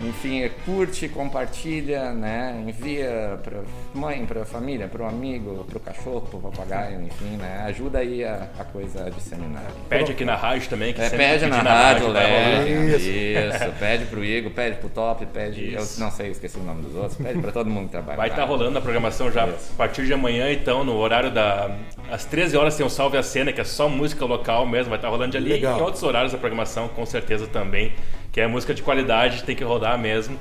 [0.05, 2.63] Enfim, é, curte, compartilha, né?
[2.67, 3.61] Envia pra
[3.95, 7.65] mãe, pra família, pro amigo, pro cachorro, pro papagaio, enfim, né?
[7.67, 9.63] Ajuda aí a, a coisa a disseminar.
[9.89, 12.65] Pede aqui na rádio também, que É, sempre pede na pedir rádio, vai rolar.
[12.65, 12.97] leve.
[12.97, 13.09] Isso.
[13.09, 13.73] Isso.
[13.79, 15.75] pede pro Igor, pede pro Top, pede.
[15.75, 16.01] Isso.
[16.01, 17.17] Eu não sei, eu esqueci o nome dos outros.
[17.17, 18.17] Pede pra todo mundo que trabalha.
[18.17, 18.57] Vai na estar rádio.
[18.59, 19.73] rolando a programação já Isso.
[19.75, 21.71] a partir de amanhã, então, no horário da.
[22.11, 24.99] Às 13 horas tem o Salve a Cena, que é só música local mesmo, vai
[24.99, 25.51] estar rolando ali.
[25.51, 25.77] Legal.
[25.77, 27.93] E em outros horários da programação, com certeza também.
[28.33, 30.39] Que é música de qualidade, tem que rodar mesmo.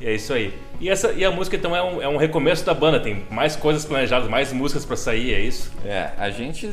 [0.00, 0.52] E é isso aí.
[0.78, 3.56] E, essa, e a música então é um, é um recomeço da banda, tem mais
[3.56, 5.72] coisas planejadas, mais músicas pra sair, é isso?
[5.86, 6.70] É, a gente.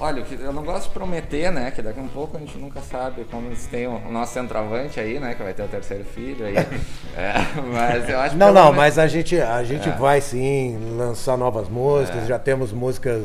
[0.00, 1.70] Olha, o que- eu não gosto de prometer, né?
[1.70, 4.98] Que daqui a um pouco a gente nunca sabe como eles têm o nosso centroavante
[4.98, 5.34] aí, né?
[5.34, 6.54] Que vai ter o terceiro filho aí.
[7.16, 7.32] É,
[7.72, 9.92] mas eu acho que Não, não, menos- mas a gente, a gente É.
[9.92, 13.22] vai sim lançar novas músicas, já temos músicas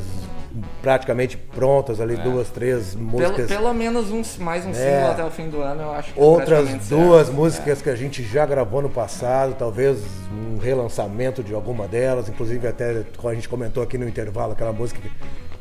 [0.82, 3.48] praticamente prontas ali, duas, três Pelo, músicas.
[3.48, 4.74] pelo menos um, mais um É.
[4.74, 7.34] single até o fim do ano, eu acho que é Outras duas certo.
[7.38, 10.00] músicas que a gente já gravou no passado, talvez
[10.34, 14.74] um relançamento de alguma delas, inclusive até como a gente comentou aqui no intervalo, aquela
[14.74, 15.12] música que,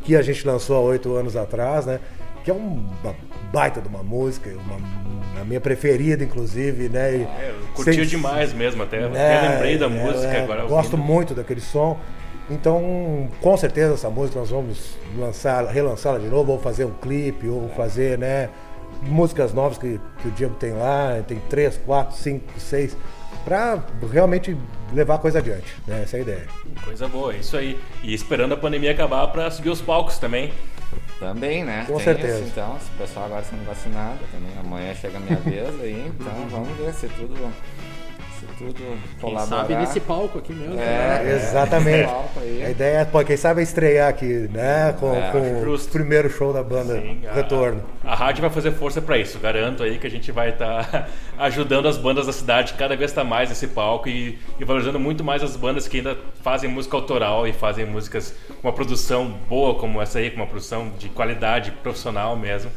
[0.04, 2.00] que a gente lançou há oito anos atrás, né?
[2.42, 3.14] Que é um- uma
[3.52, 7.12] baita de uma música, uma, a minha preferida, inclusive, né?
[7.16, 10.42] E É, eu curtia sem- demais mesmo, até, é, até lembrei da é, música é,
[10.44, 10.62] agora.
[10.64, 11.06] Gosto ouvindo.
[11.12, 11.98] muito daquele som.
[12.50, 17.48] Então, com certeza essa música nós vamos lançar, relançá-la de novo, ou fazer um clipe,
[17.48, 18.50] ou fazer, né,
[19.02, 22.96] músicas novas que, que o Diego tem lá, tem três, quatro, cinco, seis,
[23.44, 23.82] pra
[24.12, 24.56] realmente
[24.92, 26.02] levar a coisa adiante, né?
[26.02, 26.46] Essa é a ideia.
[26.84, 27.78] Coisa boa, é isso aí.
[28.02, 30.52] E esperando a pandemia acabar pra subir os palcos também.
[31.20, 31.84] Também, né?
[31.86, 32.40] Com Tem certeza.
[32.40, 36.12] isso, então, se o pessoal agora sendo vacinado também, amanhã chega a minha vez aí,
[36.18, 37.34] então vamos ver se tudo,
[38.60, 39.46] tudo Quem colaborar.
[39.46, 40.74] sabe nesse palco aqui mesmo.
[40.78, 41.32] É, né?
[41.34, 42.06] Exatamente.
[42.06, 42.64] palco aí.
[42.64, 44.94] A ideia é, pô, quem sabe estrear aqui, né?
[45.00, 45.38] Com, É, com
[45.74, 47.82] o primeiro show da banda Sim, a- Retorno.
[48.04, 49.38] A, rádio vai fazer força pra isso.
[49.38, 51.08] Garanto aí que a gente vai estar
[51.38, 55.24] ajudando as bandas da cidade cada vez estar mais nesse palco e, e valorizando muito
[55.24, 59.74] mais as bandas que ainda fazem música autoral e fazem músicas com uma produção boa
[59.74, 62.70] como essa aí, com uma produção de qualidade profissional mesmo.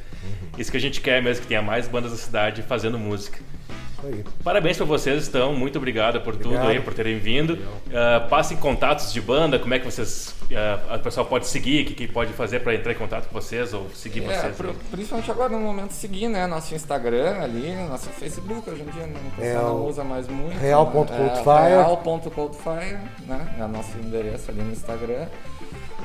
[0.58, 3.40] Isso que a gente quer mesmo, que tenha mais bandas da cidade fazendo música.
[4.06, 4.24] Aí.
[4.44, 5.54] Parabéns pra vocês, então.
[5.54, 6.70] Muito obrigado por tudo Obrigado.
[6.70, 7.58] aí, por terem vindo.
[7.94, 10.36] Ah, passem contatos de banda, como é que vocês.
[10.56, 13.34] ah, o pessoal pode seguir, o que, que pode fazer pra entrar em contato com
[13.34, 14.56] vocês ou seguir É, vocês.
[14.56, 14.76] pro- aí.
[14.92, 16.46] principalmente agora no momento seguir, né?
[16.48, 20.58] Nosso Instagram ali, nosso Facebook hoje em dia não, pessoal É não usa mais muito.
[20.60, 21.72] real.coldfire.
[21.72, 22.98] É, real.coldfire,
[23.28, 23.56] né?
[23.60, 25.28] É o nosso endereço ali no Instagram.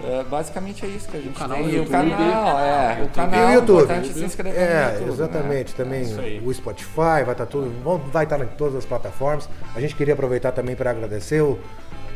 [0.05, 1.67] É, basicamente é isso que a gente canal tem.
[1.67, 1.91] no E o YouTube.
[2.11, 2.99] canal, é.
[3.03, 3.83] O E canal, o é YouTube.
[3.83, 5.13] importante se inscrever no É, YouTube, né?
[5.13, 5.75] exatamente.
[5.75, 6.41] Também isso aí.
[6.45, 9.49] o Spotify vai estar tudo, vão- vai estar em todas as plataformas.
[9.75, 11.59] A gente queria aproveitar também para agradecer o,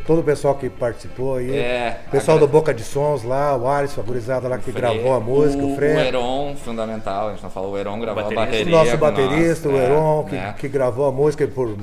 [0.06, 1.56] todo o pessoal que participou aí.
[1.56, 4.70] É, o pessoal agra- do Boca de Sons lá, o Alisson, a gurizada lá que
[4.70, 5.98] Fre- gravou a música, o, o Fred.
[6.06, 8.46] Heron, fundamental, a gente não falou, o Heron gravou a baterista.
[8.46, 8.74] bateria.
[8.74, 10.54] o nosso baterista, nós, o é, Heron, que, né?
[10.56, 11.76] que gravou a música e por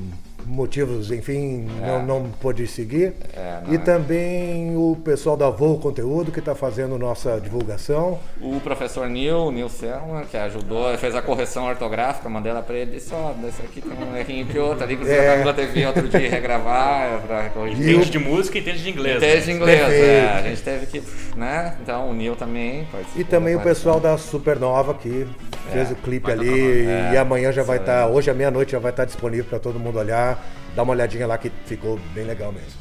[0.50, 3.14] motivos, enfim, não, não pôde seguir.
[3.36, 3.80] É, não e é.
[3.80, 8.20] também o pessoal da Voo Conteúdo que está fazendo nossa divulgação.
[8.42, 12.76] O professor Neil, o Neil Selma, que ajudou, fez a correção ortográfica, mandei ela pra
[12.76, 15.66] ele e disse, ó, desse aqui tem um errinho que outro ali, que você É.
[15.68, 17.18] vir outro dia regravar é,
[17.52, 19.18] pra o- Entende de música e entende de inglês.
[19.18, 19.54] Entende né?
[19.54, 20.06] inglês, Perfeito.
[20.06, 21.04] é, a gente teve que,
[21.38, 23.22] né, então o Neil também participou.
[23.22, 25.28] E também o da pessoal da Supernova que
[25.72, 28.12] fez o clipe ali e é, amanhã já vai estar, aí.
[28.12, 30.39] hoje à meia-noite já vai estar disponível para todo mundo olhar,
[30.76, 32.80] dar uma olhadinha lá que ficou bem legal mesmo.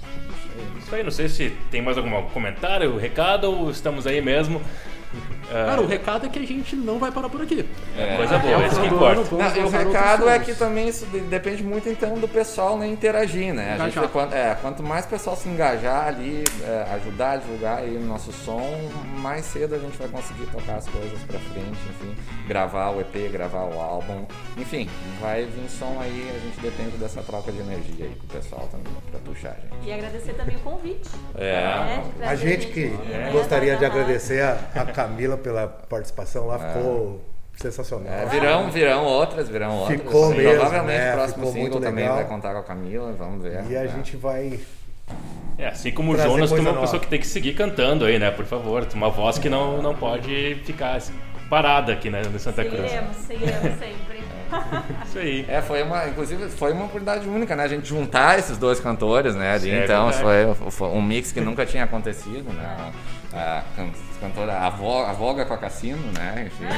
[0.79, 4.61] Isso aí, não sei se tem mais algum comentário, recado ou estamos aí mesmo.
[5.51, 7.69] Ah, Cara, o recado é que a gente não vai parar por aqui.
[7.97, 9.15] É, coisa boa, o isso que importa.
[9.61, 13.55] Não, o recado é que também isso de- depende muito então do pessoal né, interagir,
[13.55, 13.77] né?
[13.81, 17.97] A gente, quanto, é, quanto mais pessoal se engajar ali, é, ajudar a divulgar aí
[17.97, 18.61] o nosso som,
[19.17, 22.15] mais cedo a gente vai conseguir tocar as coisas pra frente, enfim,
[22.47, 24.27] gravar o EP, gravar o álbum,
[24.57, 24.89] enfim,
[25.21, 28.69] vai vir som aí, a gente depende dessa troca de energia aí com o pessoal
[28.71, 29.89] também, pra puxar, gente.
[29.89, 31.09] E agradecer também o convite.
[31.37, 36.59] É, né, A gente que né, gostaria de agradecer a, a Camila pela participação lá,
[36.59, 37.21] ficou
[37.57, 38.13] sensacional.
[38.13, 40.01] É, virão, virão outras, virão outras.
[40.01, 41.11] Ficou mesmo, Provavelmente né?
[41.11, 42.17] o próximo Ficou single muito também legal.
[42.17, 43.65] vai contar com a Camila, vamos ver.
[43.69, 43.89] E a É.
[43.89, 44.61] gente vai.
[45.57, 46.81] É, assim como o Jonas, tem coisa uma nova.
[46.83, 48.31] pessoa que tem que seguir cantando aí, né?
[48.31, 51.01] Por favor, tem uma voz que não, não pode ficar
[51.51, 52.83] parada aqui né, no Santa Cruz.
[52.91, 54.23] Seguiremos, seguiremos sempre.
[55.07, 55.45] Isso aí.
[55.49, 57.65] É, foi uma, inclusive, foi uma oportunidade única, né?
[57.65, 59.55] A gente juntar esses dois cantores, né?
[59.55, 59.71] ali.
[59.71, 62.93] É então foi, foi um mix que nunca tinha acontecido, né?
[63.35, 66.47] A, can- cantora, a, vo, a Voga com a Cassino, né?
[66.47, 66.65] Enfim.
[66.65, 66.69] É,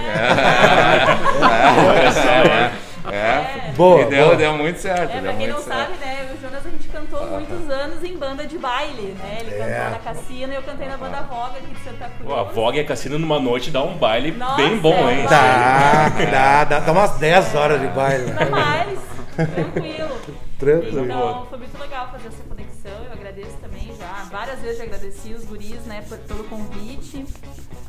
[1.41, 2.73] né?
[3.11, 3.73] é, é.
[3.77, 4.37] Boa, E deu, boa.
[4.37, 5.11] deu muito certo.
[5.13, 5.79] É, deu pra quem muito não certo.
[5.91, 6.20] sabe, né,
[6.61, 9.39] eu Jonas a gente cantou muitos anos em banda de baile, né?
[9.41, 9.59] Ele É.
[9.59, 12.29] cantou na Cassina e eu cantei na banda Voga aqui de Santa Cruz.
[12.29, 15.15] Pô, a Vogue e a Cassino numa noite dá um baile Nossa, bem bom, é
[15.21, 15.27] hein?
[15.29, 18.33] Dá, dá, dá, dá umas 10 horas de baile.
[18.33, 18.99] Não mais,
[19.37, 20.21] tranquilo.
[20.59, 21.05] Tranquilo.
[21.05, 23.05] Então foi muito legal fazer essa conexão.
[23.07, 24.27] Eu agradeço também já.
[24.31, 27.25] Várias vezes já agradeci os guris, né, por- pelo convite.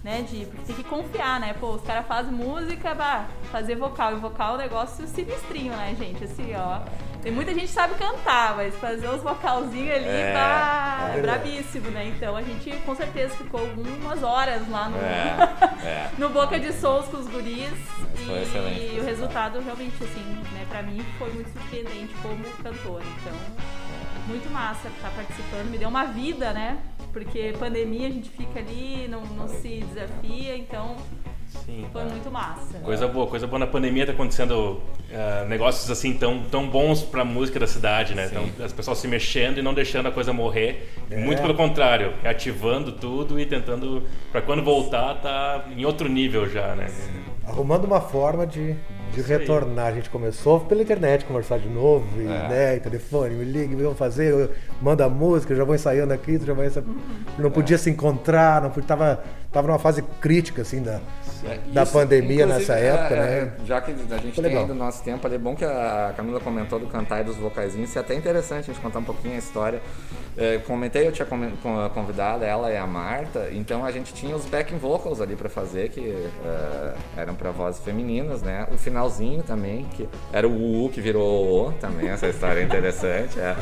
[0.03, 1.53] Né, de, porque tem que confiar, né?
[1.60, 4.14] Pô, os caras fazem música, bah, fazer vocal.
[4.14, 6.23] E vocal é um negócio sinistrinho, né, gente?
[6.23, 6.80] Assim, ó.
[7.22, 11.22] Tem muita gente que sabe cantar, mas fazer os vocalzinhos ali, É, bah, é.
[11.22, 12.07] brabíssimo, né?
[12.07, 15.38] Então a gente com certeza ficou algumas horas lá no, É,
[15.84, 16.10] é.
[16.18, 17.69] no Boca de Sons com os guris.
[18.26, 20.23] Foi e excelente, o resultado realmente, assim,
[20.53, 23.03] né, pra mim foi muito surpreendente como cantora.
[23.22, 23.34] Então,
[24.27, 25.69] muito massa estar participando.
[25.69, 26.80] Me deu uma vida, né?
[27.14, 30.95] Porque pandemia a gente fica ali, não, não se desafia, então
[31.65, 31.86] Sim.
[31.91, 32.80] foi muito massa.
[32.80, 34.82] Coisa boa, coisa boa na pandemia tá acontecendo
[35.14, 38.28] ah, negócios assim tão, tão bons pra música da cidade, né?
[38.32, 40.90] Então, as pessoas se mexendo e não deixando a coisa morrer.
[41.10, 41.18] É.
[41.18, 46.76] Muito pelo contrário, reativando tudo e tentando, pra quando voltar, tá em outro nível já,
[46.76, 46.88] né?
[47.45, 48.76] Arrumando uma forma de,
[49.14, 49.88] de retornar.
[49.88, 52.48] A gente começou pela internet conversar de novo, e, É.
[52.48, 54.49] né, e telefone, me liga, vamos fazer, eu-
[54.82, 56.84] manda música, eu já vou ensaiando aqui, tu já vai ensa-
[57.38, 60.99] Não podia se encontrar, não podia, tava, tava numa fase crítica assim da,
[61.44, 63.52] É, da pandemia nessa época, é, é, né?
[63.65, 64.65] Já que a gente Foi tem legal.
[64.68, 67.90] do nosso tempo ali, é bom que a Camila comentou do cantar e dos vocaizinhos,
[67.90, 69.82] isso é até interessante a gente contar um pouquinho a história.
[70.38, 71.28] É, comentei, eu tinha
[71.94, 75.90] convidado ela e a Marta, então a gente tinha os backing vocals ali pra fazer,
[75.90, 76.15] que
[76.45, 78.65] é, eram pra vozes femininas, né?
[78.72, 82.64] O finalzinho também, que era o U que virou o O, também, essa história é
[82.64, 83.40] interessante.
[83.40, 83.56] É.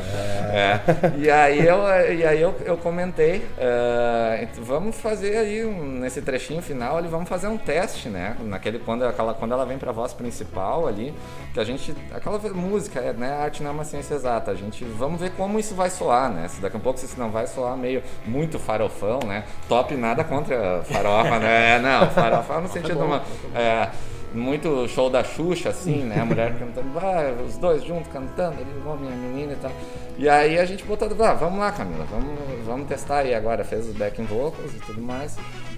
[0.52, 0.80] É.
[1.18, 1.78] E aí eu,
[2.12, 7.28] e aí eu, eu comentei, é, vamos fazer aí, um- nesse trechinho final ali, vamos
[7.28, 8.36] fazer um teste, né?
[8.40, 11.14] Naquele, quando, aquela, quando ela vem pra voz principal ali,
[11.52, 13.32] que a gente, aquela música, é, né?
[13.32, 16.30] A arte não é uma ciência exata, a gente, vamos ver como isso vai soar,
[16.30, 16.48] né?
[16.48, 19.44] Se daqui a pouco isso não vai soar meio muito farofão, né?
[19.68, 21.78] Top nada contra farofa, né?
[21.78, 23.22] Não, farofa no sentido de uma...
[23.54, 23.90] é,
[24.32, 26.20] muito show da Xuxa, assim, né?
[26.20, 29.56] A mulher cantando, vai, os dois juntos cantando, ali, o homem e a menina e
[29.56, 29.72] tal.
[30.18, 33.64] E aí a gente botou, ah, vamos lá, Camila, vamos, vamos testar aí agora.
[33.64, 35.36] Fez os backing vocals e tudo mais.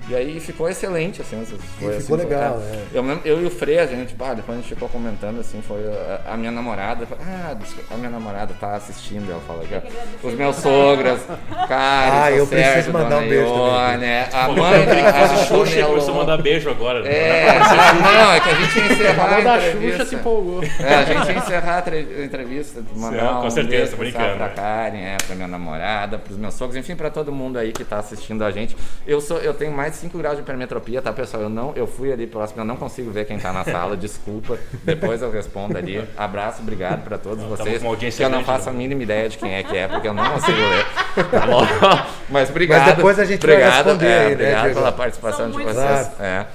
[0.09, 1.45] E aí ficou excelente, assim.
[1.79, 2.75] Foi, assim, ficou foi- legal, é.
[2.75, 2.83] é.
[2.93, 5.81] Eu, eu e o Frei, a gente, pá, depois a gente ficou comentando, assim, foi
[6.27, 9.81] a, a minha namorada, ah, desculpa, a minha namorada tá assistindo, ela fala aqui,
[10.25, 11.21] os meus sogras,
[11.69, 13.63] Carlos, Ah, eu preciso mandar um beijo também.
[13.93, 17.01] Ione, a Pô, mãe da fazer a Xuxa e começou a mandar beijo agora.
[17.03, 17.11] né?
[17.13, 17.59] É,
[18.03, 19.93] não, é que a gente ia encerrar a da entrevista.
[19.99, 20.65] Xuxa, se empolgou.
[20.81, 24.37] É, a gente ia encerrar a tre- a entrevista, mandar com um certeza, beijo brincando,
[24.37, 24.53] pra né?
[24.55, 27.99] Karen, é, pra minha namorada, pros meus sogros, enfim, pra todo mundo aí que tá
[27.99, 28.77] assistindo a gente.
[29.07, 31.45] Eu sou, eu tenho mais de 5 graus de hipermetropia, tá, pessoal?
[31.45, 34.59] Eu não, eu fui ali próximo, eu não consigo ver quem tá na sala, desculpa.
[34.85, 36.03] Depois eu respondo ali.
[36.17, 37.79] Abraço, obrigado pra todos Tava vocês.
[37.79, 38.71] com uma audiência Que eu não faço né?
[38.71, 40.87] a mínima ideia de quem é que é, porque eu não consigo ler.
[41.31, 41.67] Tá bom?
[42.29, 42.87] Mas obrigado.
[42.87, 44.75] Mas depois a gente vai obrigado, responder é, aí, né, Obrigado Diego?
[44.79, 45.75] pela participação São de vocês.
[45.75, 46.11] Claro.
[46.21, 46.47] É.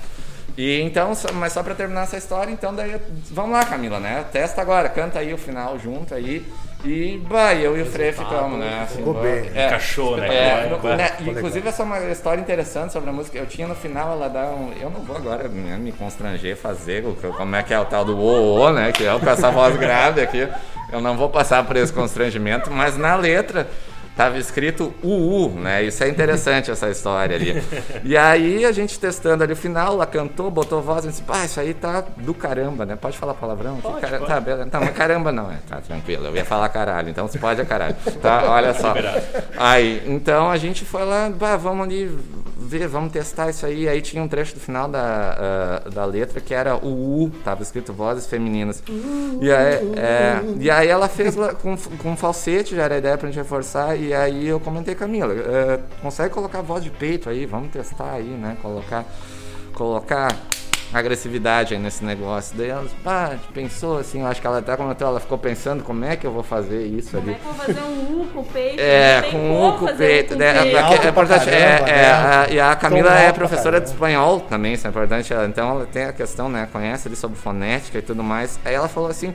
[0.57, 2.99] E então, mas só pra terminar essa história, então daí,
[3.29, 4.25] vamos lá, Camila, né?
[4.31, 6.43] Testa agora, canta aí o final junto aí.
[6.87, 8.83] E, bah, eu e o Frei ficamos, né?
[8.83, 9.51] Assim, Ficou bem.
[9.53, 10.27] é, Encaixou, né?
[10.27, 13.37] é, né, inclusive, essa é uma história interessante sobre a música.
[13.37, 14.71] Eu tinha no final, ela dá um.
[14.79, 17.03] Eu não vou agora né, me constranger, fazer
[17.35, 18.93] como é que é o tal do o, o né?
[18.93, 20.47] Que é com essa voz grave aqui.
[20.89, 23.67] Eu não vou passar por esse constrangimento, mas na letra.
[24.17, 25.83] Tava escrito UU, né?
[25.83, 27.63] Isso é interessante, essa história ali.
[28.03, 31.45] E aí, a gente testando ali o final, ela cantou, botou voz e disse, pá,
[31.45, 32.95] isso aí tá do caramba, né?
[32.95, 33.77] Pode falar palavrão?
[33.77, 34.31] Pode, Cara- pode.
[34.31, 34.69] Tá, beleza.
[34.71, 35.57] Tá, mas caramba não, é.
[35.69, 36.25] Tá, tranquilo.
[36.25, 37.95] Eu ia falar caralho, então se pode é caralho.
[38.19, 38.95] Tá, olha só.
[39.55, 42.09] Aí, então a gente foi lá, bah, vamos ali
[42.67, 43.87] ver, vamos testar isso aí.
[43.87, 47.63] Aí tinha um trecho do final da, ah, da letra que era o U, tava
[47.63, 48.83] escrito vozes femininas.
[49.41, 53.27] E aí, é, e aí ela fez com, com falsete, já era a ideia pra
[53.27, 53.95] gente reforçar.
[53.95, 57.45] E aí eu comentei, Camila, eh, consegue colocar voz de peito aí?
[57.45, 58.57] Vamos testar aí, né?
[58.61, 59.05] Colocar,
[59.73, 60.35] colocar
[60.93, 62.55] agressividade aí nesse negócio.
[62.57, 66.03] Daí ela pá, pensou assim, eu acho que ela até comentou, ela ficou pensando como
[66.05, 67.31] é que eu vou fazer isso Como ali.
[67.31, 68.79] é que eu vou fazer um U com o peito?
[68.79, 70.35] É, com como o com o fazer peito.
[70.35, 70.51] um né?
[70.51, 71.49] o É, é, é importante.
[71.49, 72.11] É, caramba, é, né?
[72.11, 75.33] a- e a Camila é professora de espanhol também, isso é importante.
[75.47, 76.67] Então ela tem a questão, né?
[76.71, 78.59] Conhece ali sobre fonética e tudo mais.
[78.63, 79.33] Aí ela falou assim.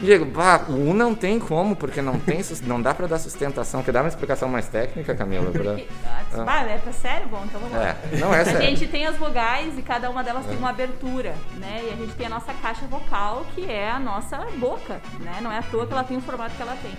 [0.00, 3.82] Diego, bah, o U não tem como, porque não tem, não dá pra dar sustentação.
[3.82, 5.50] Quer dar uma explicação mais técnica, Camila?
[5.50, 5.72] Pra-
[6.46, 7.28] ah, é pra sério?
[7.28, 7.88] Bom, então vamos lá.
[8.12, 8.60] É, não é A sério.
[8.60, 11.80] gente tem as vogais e cada uma delas tem uma abertura, né?
[11.88, 15.38] E a gente tem a nossa caixa vocal, que é a nossa boca, né?
[15.40, 16.92] Não é à toa que ela tem o formato que ela tem.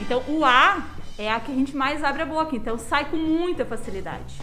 [0.00, 0.82] Então, o A
[1.16, 4.34] é a que a gente mais abre a boca, então sai com muita facilidade.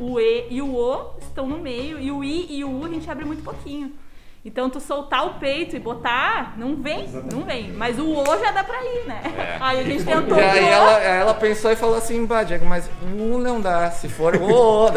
[0.00, 2.88] O E e o O estão no meio, e o I e o U a
[2.88, 3.92] gente abre muito pouquinho.
[4.44, 7.70] Então, tu soltar o peito e botar, não vem, não vem.
[7.72, 9.22] Mas o O já dá pra ir, né?
[9.60, 12.90] Aí a gente tentou E aí ela, ela pensou e falou assim, bah, Diego, mas
[13.02, 13.88] o não dá.
[13.92, 14.90] Se for o O,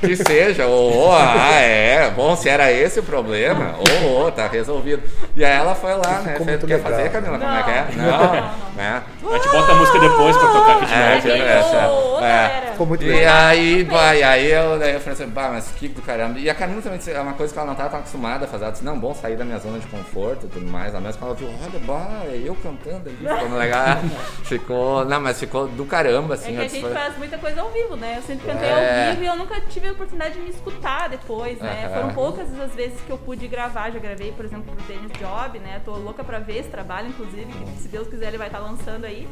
[0.00, 2.10] que seja, o O, ah, é.
[2.10, 5.02] Bom, se era esse o problema, o O, tá resolvido.
[5.36, 6.36] E aí ela foi lá, né?
[6.42, 6.80] Fez, quer legal.
[6.90, 7.38] fazer, Camila?
[7.38, 7.86] Como é que é?
[7.96, 8.50] Não, Não, não, não.
[8.76, 9.02] né?
[9.30, 11.94] A gente bota a música depois pra tocar aqui de É, novo.
[11.94, 12.20] o- o é.
[12.20, 12.70] galera.
[12.72, 13.36] Ficou muito E legal.
[13.46, 16.38] aí, vai, aí eu, daí eu falei assim, bah, mas que do caramba.
[16.38, 18.48] E a Camila também disse, é uma coisa que ela não estava tão acostumada a
[18.48, 18.64] fazer.
[18.64, 20.94] Ela disse, não, bom sair da minha zona de conforto e tudo mais.
[20.94, 23.98] A mesma ela viu, olha, bah, é eu cantando ali, ficou legal.
[24.44, 26.52] ficou, não, mas ficou do caramba, É assim.
[26.52, 28.14] que eu a gente foi- faz muita coisa ao vivo, né?
[28.18, 28.72] Eu sempre cantei É.
[29.08, 31.84] ao vivo e eu nunca tive a oportunidade de me escutar depois, né?
[31.86, 31.94] Aham.
[31.94, 33.90] Foram poucas as vezes que eu pude gravar.
[33.90, 35.80] Já gravei, por exemplo, pro Dennis Job, né?
[35.84, 39.04] Tô louca pra ver esse trabalho, inclusive, que se Deus quiser ele vai estar lançando
[39.04, 39.28] aí.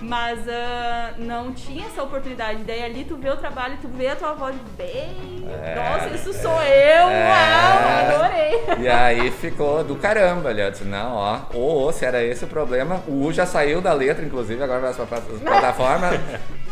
[0.00, 2.64] Mas ah, não tinha essa oportunidade.
[2.64, 5.46] Daí ali tu vê o trabalho, tu vê a tua voz bem.
[5.76, 7.06] Nossa, isso sou eu!
[7.06, 8.16] Uau!
[8.16, 8.84] Adorei!
[8.84, 10.60] E aí ficou do caramba ali.
[10.60, 13.80] Eu disse, não, ó, o O, se era esse o problema, o U já saiu
[13.80, 16.20] da letra, inclusive, agora vai para as plataformas.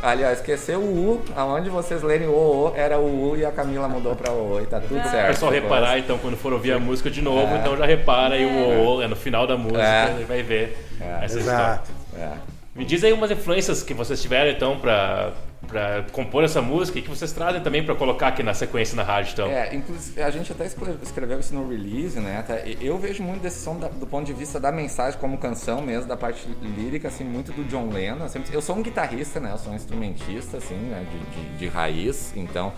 [0.02, 0.82] Ali, ó, esqueceu o
[1.12, 4.58] U, aonde vocês lerem o O, era o U e a Camila mudou pra O
[4.62, 5.26] e tá tudo O certo.
[5.28, 7.58] pessoal Ficou reparar, então, quando for ouvir a música de novo, É.
[7.58, 10.16] então já repara aí o O, é no final da música, É.
[10.20, 11.24] e vai ver É.
[11.24, 11.58] essa história.
[11.58, 11.90] Exato.
[12.18, 12.30] É.
[12.74, 15.32] Me diz aí umas influências que vocês tiveram, então, pra,
[15.70, 19.02] pra compor essa música e que vocês trazem também pra colocar aqui na sequência na
[19.04, 19.46] rádio, então.
[19.48, 22.44] É, inclusive, a gente até escreve- escreveu isso no release, né?
[22.66, 25.80] E- eu vejo muito desse som da- do ponto de vista da mensagem como canção
[25.80, 28.24] mesmo, da parte lírica, assim, muito do John Lennon.
[28.24, 29.52] Eu, sempre- eu sou um guitarrista, né?
[29.52, 31.06] Eu sou um instrumentista, assim, né?
[31.10, 32.32] De, de, de raiz.
[32.36, 32.72] Então,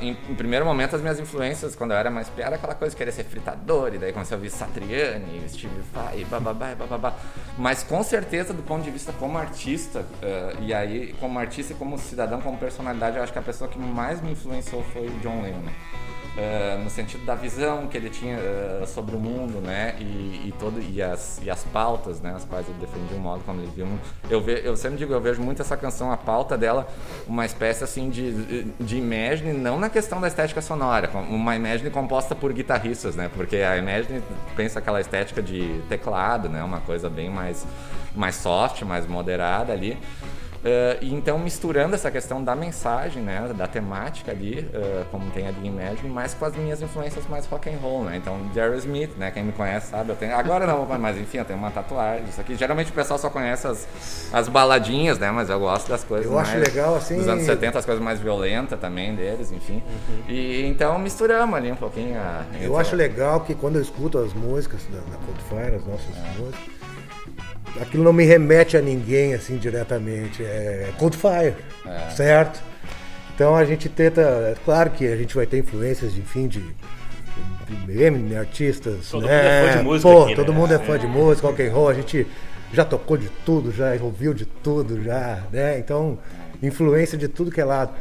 [0.00, 2.96] em, em primeiro momento, as minhas influências, quando eu era mais piada, aquela coisa de
[2.96, 7.14] querer ser fritador, e daí comecei a ouvir Satriani, Steve Vai, bababá, bababá.
[7.58, 11.76] Mas com certeza, do ponto de vista como artista, eh, e aí como artista e
[11.76, 15.18] como cidadão, como personalidade, eu acho que a pessoa que mais me influenciou foi o
[15.20, 15.70] John Lennon.
[16.30, 20.54] Uh, no sentido da visão que ele tinha uh, sobre o mundo, né, e, e
[20.60, 23.70] todo e as, e as pautas, né, as quais ele defendia um modo como ele
[23.74, 23.88] viu.
[24.30, 26.86] Eu ve, eu sempre digo, eu vejo muito essa canção, a pauta dela,
[27.26, 32.32] uma espécie assim de de Imagine, não na questão da estética sonora, uma Imagine composta
[32.32, 34.22] por guitarristas, né, porque a Imagine
[34.54, 37.66] pensa aquela estética de teclado, né, uma coisa bem mais
[38.14, 39.98] mais soft, mais moderada ali.
[40.60, 45.46] Uh, e então misturando essa questão da mensagem, né, da temática ali, uh, como tem
[45.46, 48.18] ali em Imagine, mas com as minhas influências mais rock and roll, né?
[48.18, 51.46] Então Jerry Smith, né, quem me conhece sabe, eu tenho agora não, mas enfim, eu
[51.46, 52.56] tenho uma tatuagem, isso aqui.
[52.56, 53.88] Geralmente o pessoal só conhece as,
[54.34, 57.44] as baladinhas, né, mas eu gosto das coisas Eu acho mais legal, assim- dos anos
[57.44, 59.82] 70, as coisas mais violentas também deles, enfim.
[60.28, 64.18] E então misturamos ali um pouquinho a Eu entre- acho legal que quando eu escuto
[64.18, 66.38] as músicas da, da Coldfire, as nossas É.
[66.38, 66.79] músicas,
[67.80, 70.42] aquilo não me remete a ninguém assim diretamente.
[70.42, 71.54] É Coldfire,
[71.86, 72.10] É.
[72.10, 72.60] certo?
[73.34, 76.60] Então a gente tenta, é claro que a gente vai ter influências, enfim, de,
[77.86, 79.32] de M, artistas, Todo né?
[79.32, 80.58] mundo é fã de música Pô, aqui, todo né?
[80.58, 82.26] mundo é fã de música, rock and roll, a gente
[82.72, 85.78] já tocou de tudo, já ouviu de tudo, já, né?
[85.78, 86.18] Então,
[86.62, 87.92] influência de tudo que é lado.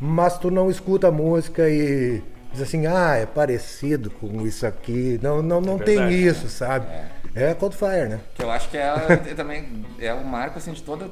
[0.00, 2.20] Mas tu não escuta a música e
[2.52, 5.18] diz assim, ah, é parecido com isso aqui.
[5.22, 6.86] Não, não, não tem verdade, isso, sabe?
[6.90, 7.04] É
[7.54, 8.20] Coldfire, né?
[8.34, 8.88] Que eu acho que é
[9.30, 11.10] é também é o marco assim de todas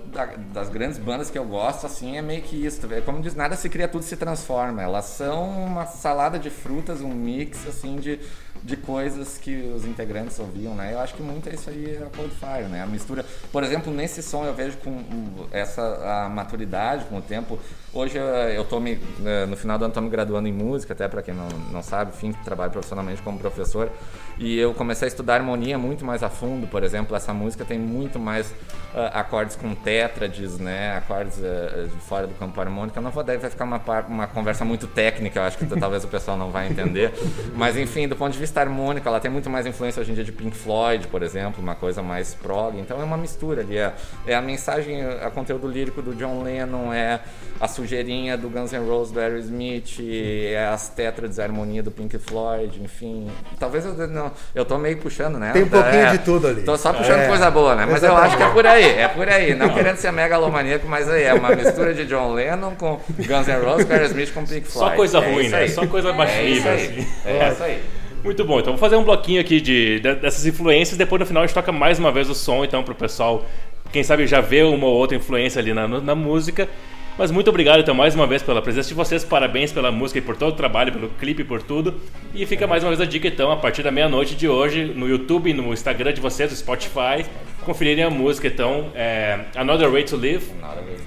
[0.53, 3.57] das grandes bandas que eu gosto assim é meio que isso, é como diz nada
[3.57, 4.83] se cria tudo se transforma.
[4.83, 8.21] Elas são uma salada de frutas, um mix assim de
[8.63, 10.93] de coisas que os integrantes ouviam, né?
[10.93, 12.83] Eu acho que muito é isso aí é Coldfire, né?
[12.83, 15.05] A mistura, por exemplo, nesse som eu vejo com
[15.51, 17.59] essa a maturidade com o tempo.
[17.93, 21.09] Hoje eu, tô me, eh, no final do ano tô me graduando em música, até
[21.09, 23.91] para quem não, não sabe, enfim, trabalho profissionalmente como professor.
[24.39, 27.79] E eu comecei a estudar harmonia muito mais a fundo, por exemplo, essa música tem
[27.79, 28.53] muito mais
[28.95, 30.95] ah, acordes com tétrades, né?
[30.97, 32.99] Acordes de fora do campo harmônico.
[32.99, 36.05] Eu não vou daí vai ficar uma, uma conversa muito técnica, eu acho que talvez
[36.05, 37.13] o pessoal não vai entender.
[37.55, 40.25] Mas enfim, do ponto de vista harmônico, ela tem muito mais influência hoje em dia
[40.25, 42.79] de Pink Floyd, por exemplo, uma coisa mais prog.
[42.79, 43.79] Então é uma mistura ali.
[43.79, 43.93] É,
[44.27, 47.21] é a mensagem, a conteúdo lírico do John Lennon, é
[47.61, 52.19] a sujeirinha do Guns N' Roses, do Aerosmith, é as tétrades, a harmonia do Pink
[52.19, 53.29] Floyd, enfim.
[53.59, 55.53] Talvez eu não, eu tô meio puxando, né?
[55.53, 56.63] Tem um pouquinho É, de tudo ali.
[56.63, 57.87] Tô só puxando É, coisa boa, né?
[57.91, 59.55] Mas eu acho que é por aí, é por aí.
[59.55, 63.65] Não querendo ser megalomaníaco, mas aí é uma mistura de John Lennon com Guns N'
[63.65, 64.91] Roses, com Aerosmith com Pink Floyd.
[64.91, 65.59] Só coisa É ruim, isso né?
[65.63, 65.69] aí.
[65.71, 66.75] Só coisa É baixinha, isso aí.
[66.77, 67.07] assim.
[67.25, 67.83] É isso aí.
[68.27, 71.45] Muito bom, então vou fazer um bloquinho aqui de, de dessas influências, depois no final
[71.45, 73.47] a gente toca mais uma vez o som, então, pro pessoal,
[73.93, 76.69] quem sabe já vê uma ou outra influência ali na, na música.
[77.17, 80.23] Mas muito obrigado então mais uma vez pela presença de vocês, parabéns pela música e
[80.23, 81.95] por todo o trabalho, pelo clipe e por tudo.
[82.35, 85.09] E fica mais uma vez a dica então, a partir da meia-noite de hoje, no
[85.09, 87.25] YouTube, no Instagram de vocês, no Spotify,
[87.65, 90.47] conferirem a música então, é Another Way to Live.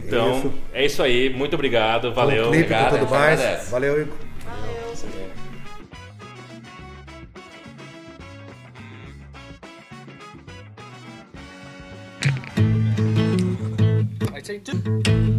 [0.08, 2.48] Então, é isso aí, muito obrigado, valeu.
[2.48, 3.70] Um clipe, tá obrigado, tudo mais.
[3.70, 4.16] Valeu, Igor.
[4.46, 5.39] Valeu.
[14.42, 15.39] 18.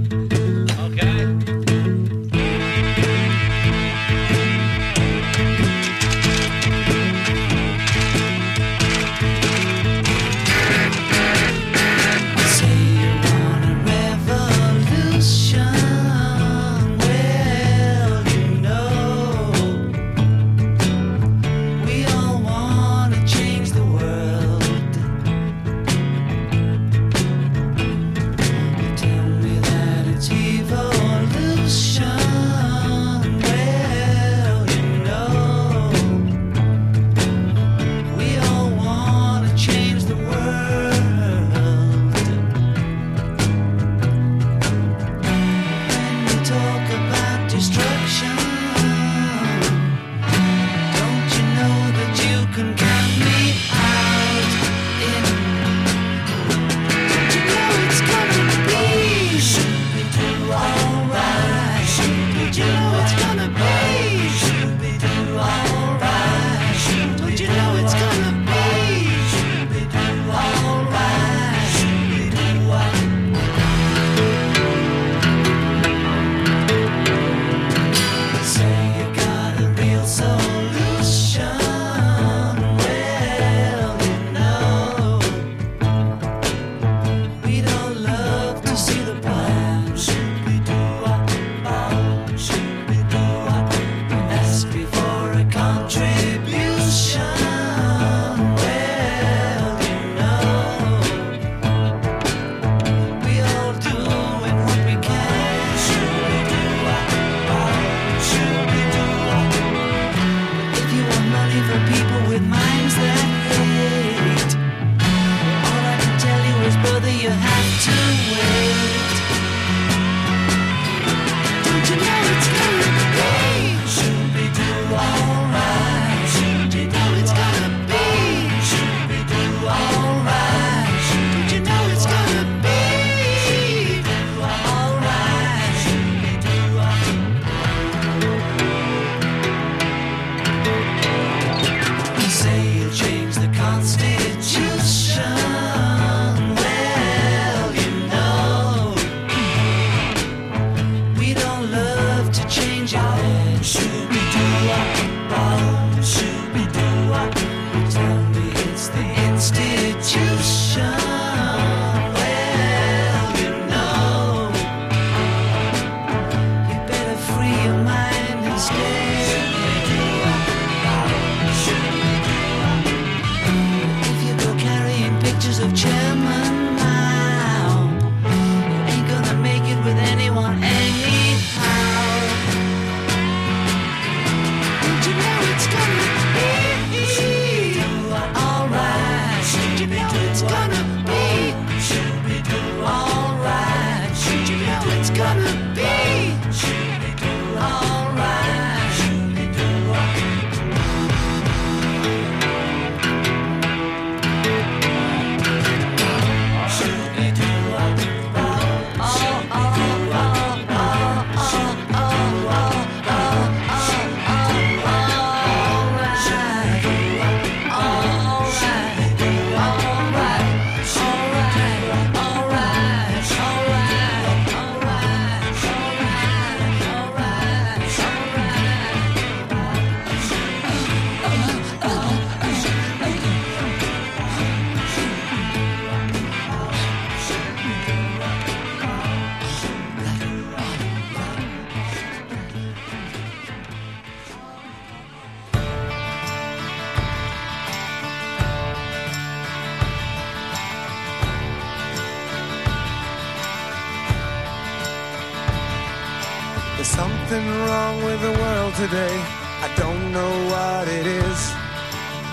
[258.80, 259.16] today.
[259.60, 261.40] I don't know what it is.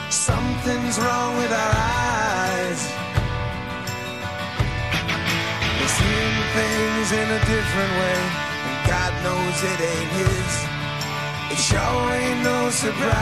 [0.09, 2.81] Something's wrong with our eyes.
[5.77, 8.19] We're seeing things in a different way,
[8.67, 10.51] and God knows it ain't His.
[11.51, 13.16] It sure ain't no surprise.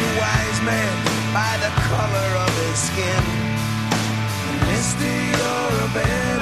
[0.00, 0.94] to wise man
[1.32, 3.24] by the color of his skin.
[4.48, 6.39] A mystic or a bear.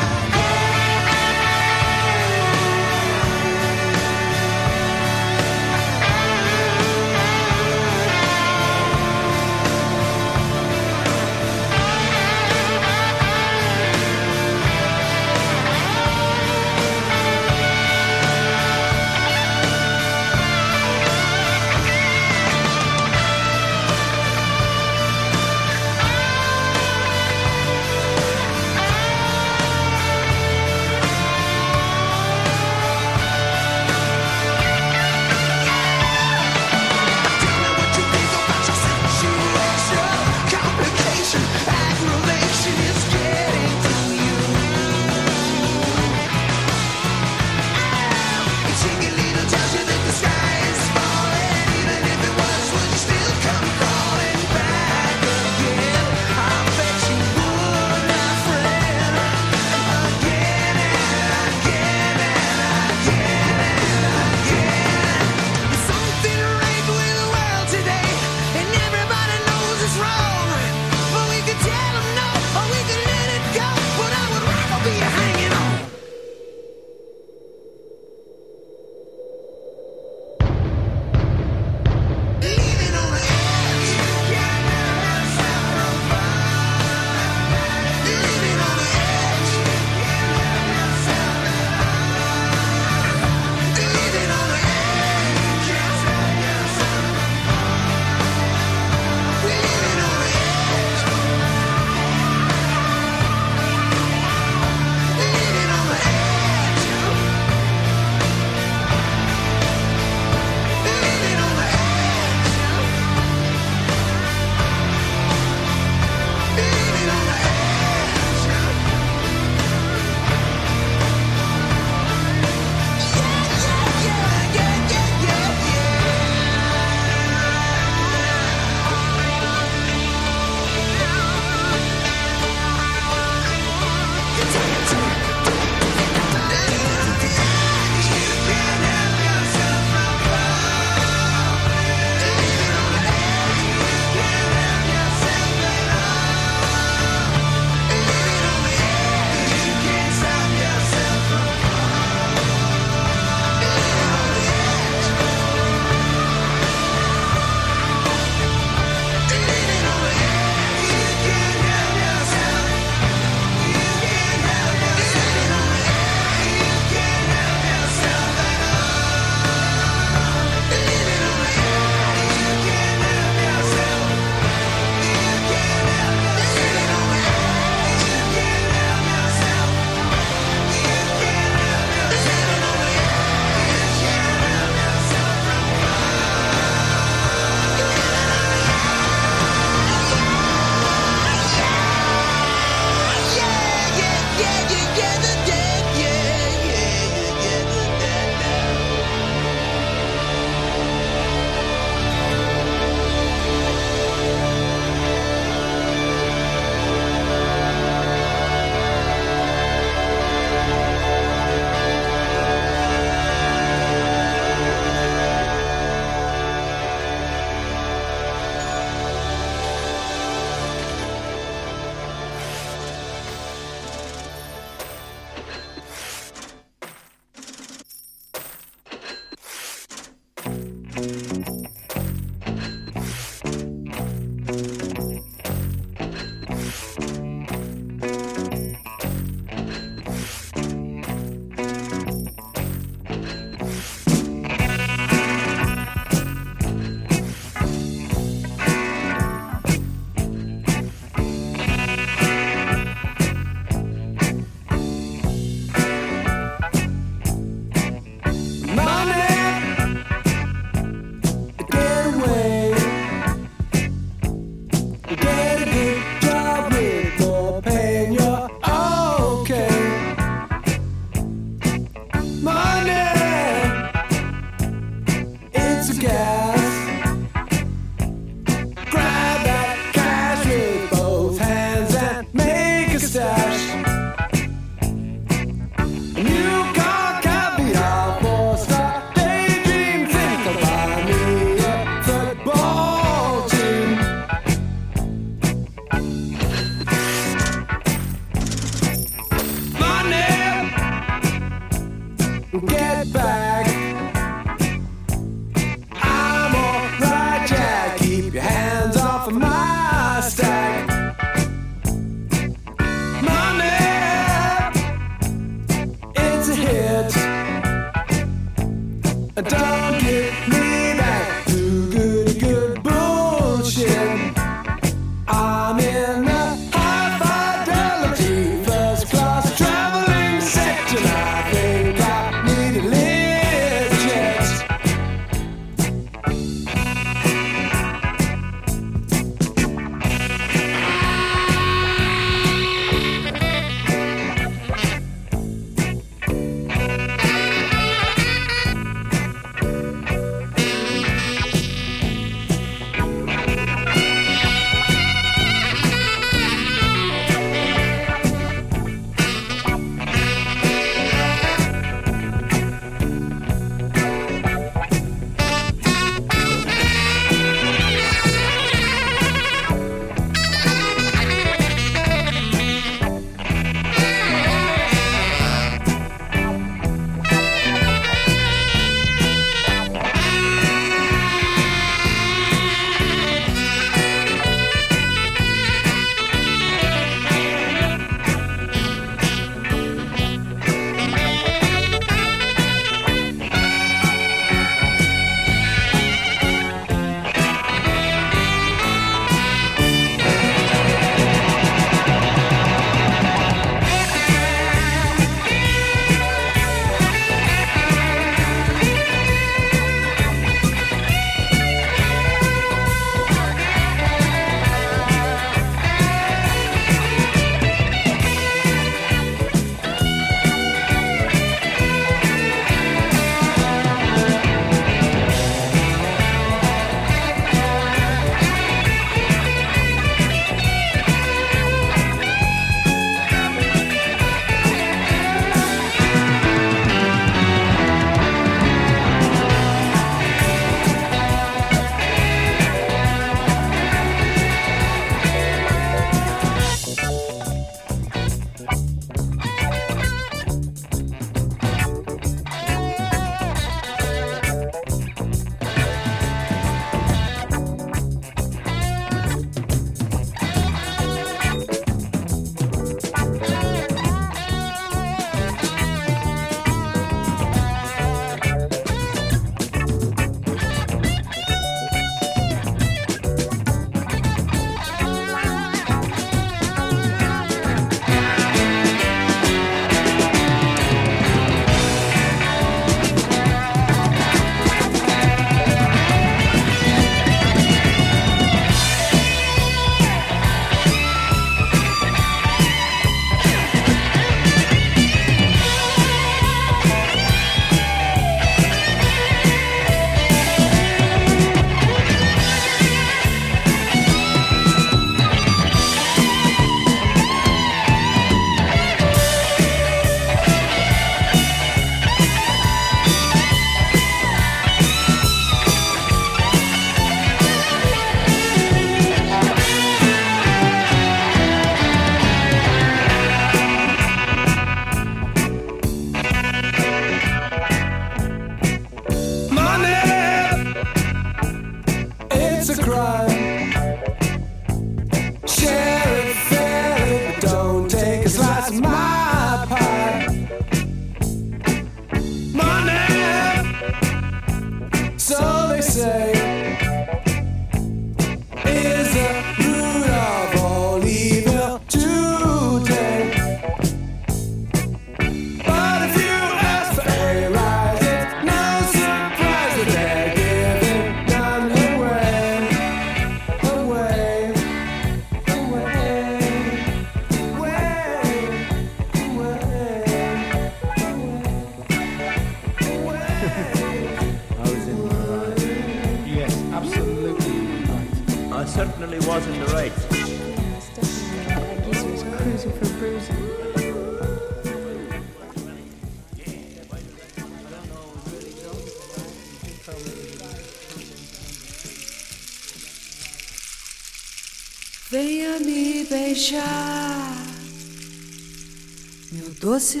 [599.78, 600.00] Meu doce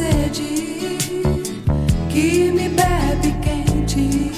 [0.00, 0.96] sede,
[2.08, 4.32] que me bebe quente,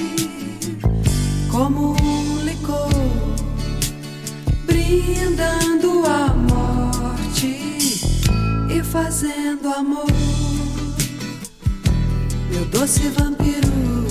[1.50, 2.90] como um licor,
[4.66, 7.78] brindando a morte
[8.76, 10.10] e fazendo amor,
[12.50, 14.01] meu doce vampiro.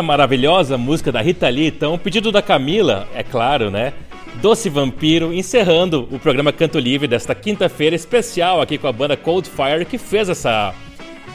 [0.00, 3.92] Essa maravilhosa música da Rita Lee, então, pedido da Camila, é claro, né?
[4.40, 9.50] Doce Vampiro, encerrando o programa Canto Livre desta quinta-feira especial aqui com a banda Cold
[9.50, 10.72] Fire, que fez essa,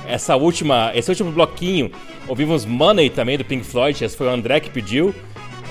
[0.07, 1.91] essa última, esse último bloquinho.
[2.27, 5.13] Ouvimos Money também do Pink Floyd, esse foi o André que pediu.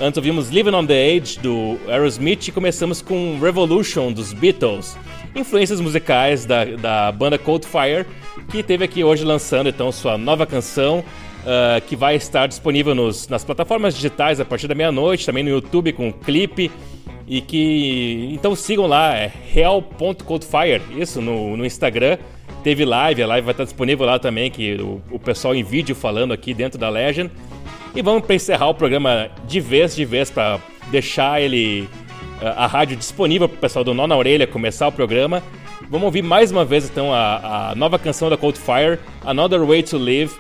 [0.01, 4.97] Antes ouvimos Living on the Edge do Aerosmith e começamos com Revolution dos Beatles.
[5.35, 8.07] influências musicais da, da banda Cold Fire,
[8.51, 11.05] que teve aqui hoje lançando então sua nova canção,
[11.47, 15.51] ah, que vai estar disponível nos- nas plataformas digitais a partir da meia-noite, também no
[15.51, 16.71] YouTube com clipe.
[17.27, 18.29] E que.
[18.35, 22.19] Então sigam lá, é real.coldfire, isso, no, no Instagram.
[22.63, 25.95] Teve live, a live vai estar disponível lá também, que o, o pessoal em vídeo
[25.95, 27.31] falando aqui dentro da Legend.
[27.95, 30.59] E vamos para encerrar o programa de vez, de vez, para
[30.91, 31.89] deixar ele.
[32.43, 35.43] a, a rádio disponível para o pessoal do Nó na Orelha começar o programa.
[35.89, 39.83] Vamos ouvir mais uma vez então a, a nova canção da Cold Fire, Another Way
[39.83, 40.33] to Live.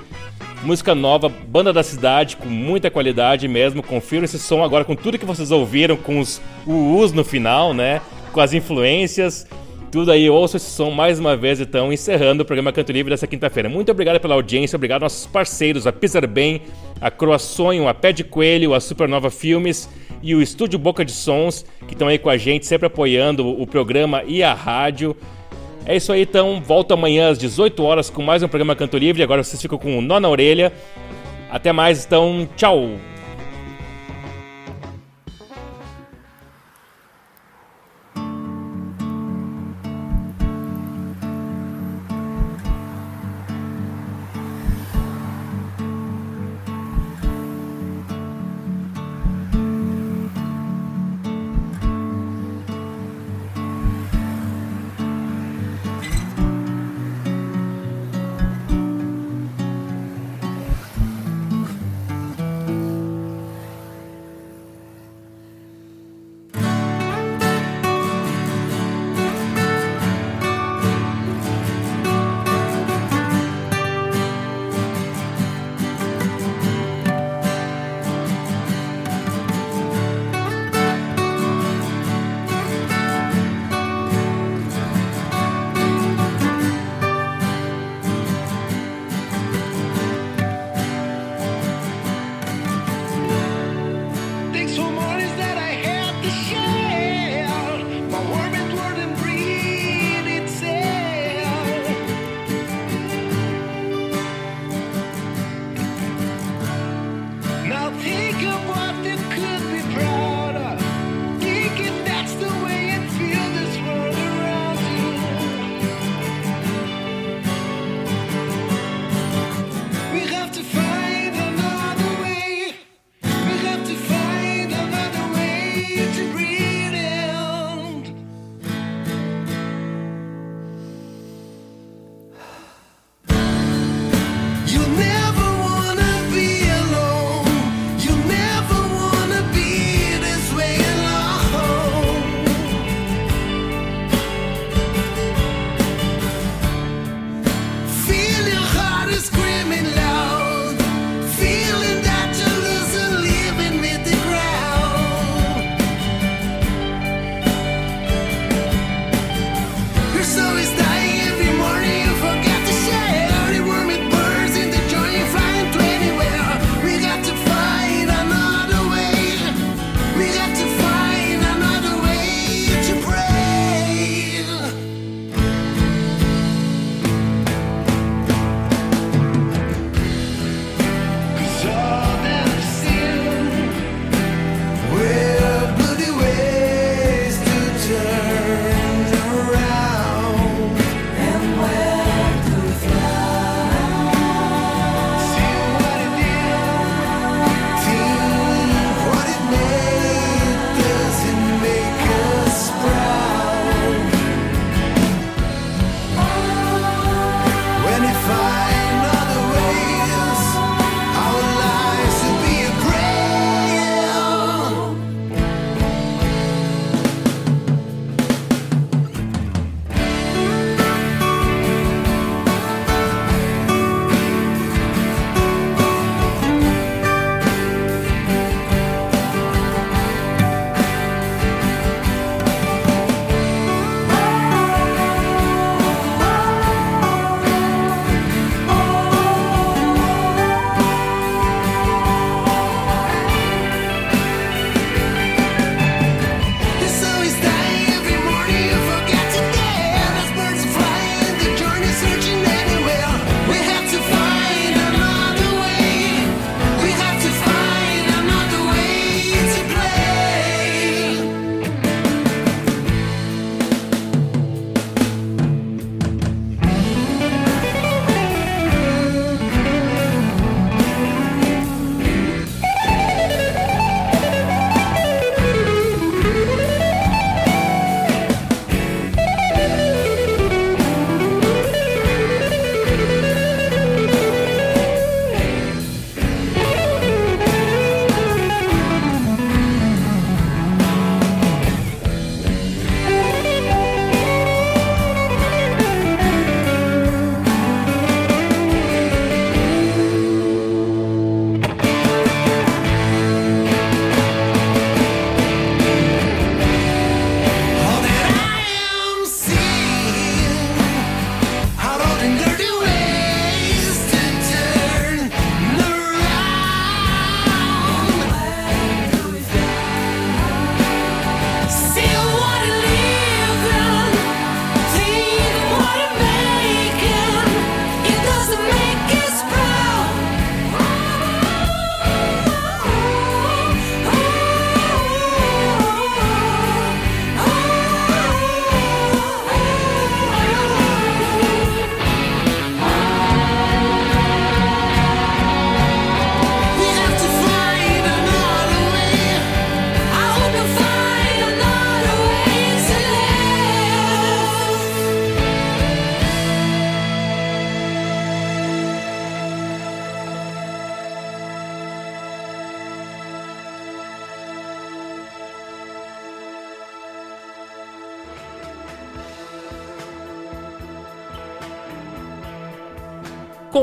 [0.64, 3.82] Música nova, banda da cidade, com muita qualidade mesmo.
[3.82, 8.00] Confiram esse som agora com tudo que vocês ouviram, com os uus no final, né?
[8.32, 9.46] Com as influências.
[9.92, 13.26] Tudo aí, ouça esse som mais uma vez, então, encerrando o programa Canto Livre dessa
[13.26, 13.68] quinta-feira.
[13.68, 16.62] Muito obrigado pela audiência, obrigado aos nossos parceiros, a Pisar Bem,
[16.98, 19.86] a Croaçonho, a Pé de Coelho, a Supernova Filmes
[20.22, 23.66] e o Estúdio Boca de Sons, que estão aí com a gente, sempre apoiando o
[23.66, 25.14] programa e a rádio.
[25.86, 26.62] É isso aí, então.
[26.62, 29.22] Volto amanhã às 18 horas com mais um programa Canto Livre.
[29.22, 30.72] Agora vocês ficam com o nó na orelha.
[31.50, 32.48] Até mais, então.
[32.56, 32.90] Tchau!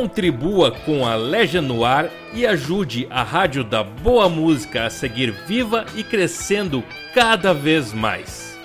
[0.02, 5.30] Contribua com a Legion no ar e ajude a Rádio da Boa Música a seguir
[5.30, 6.84] viva e crescendo
[7.14, 8.60] cada vez mais.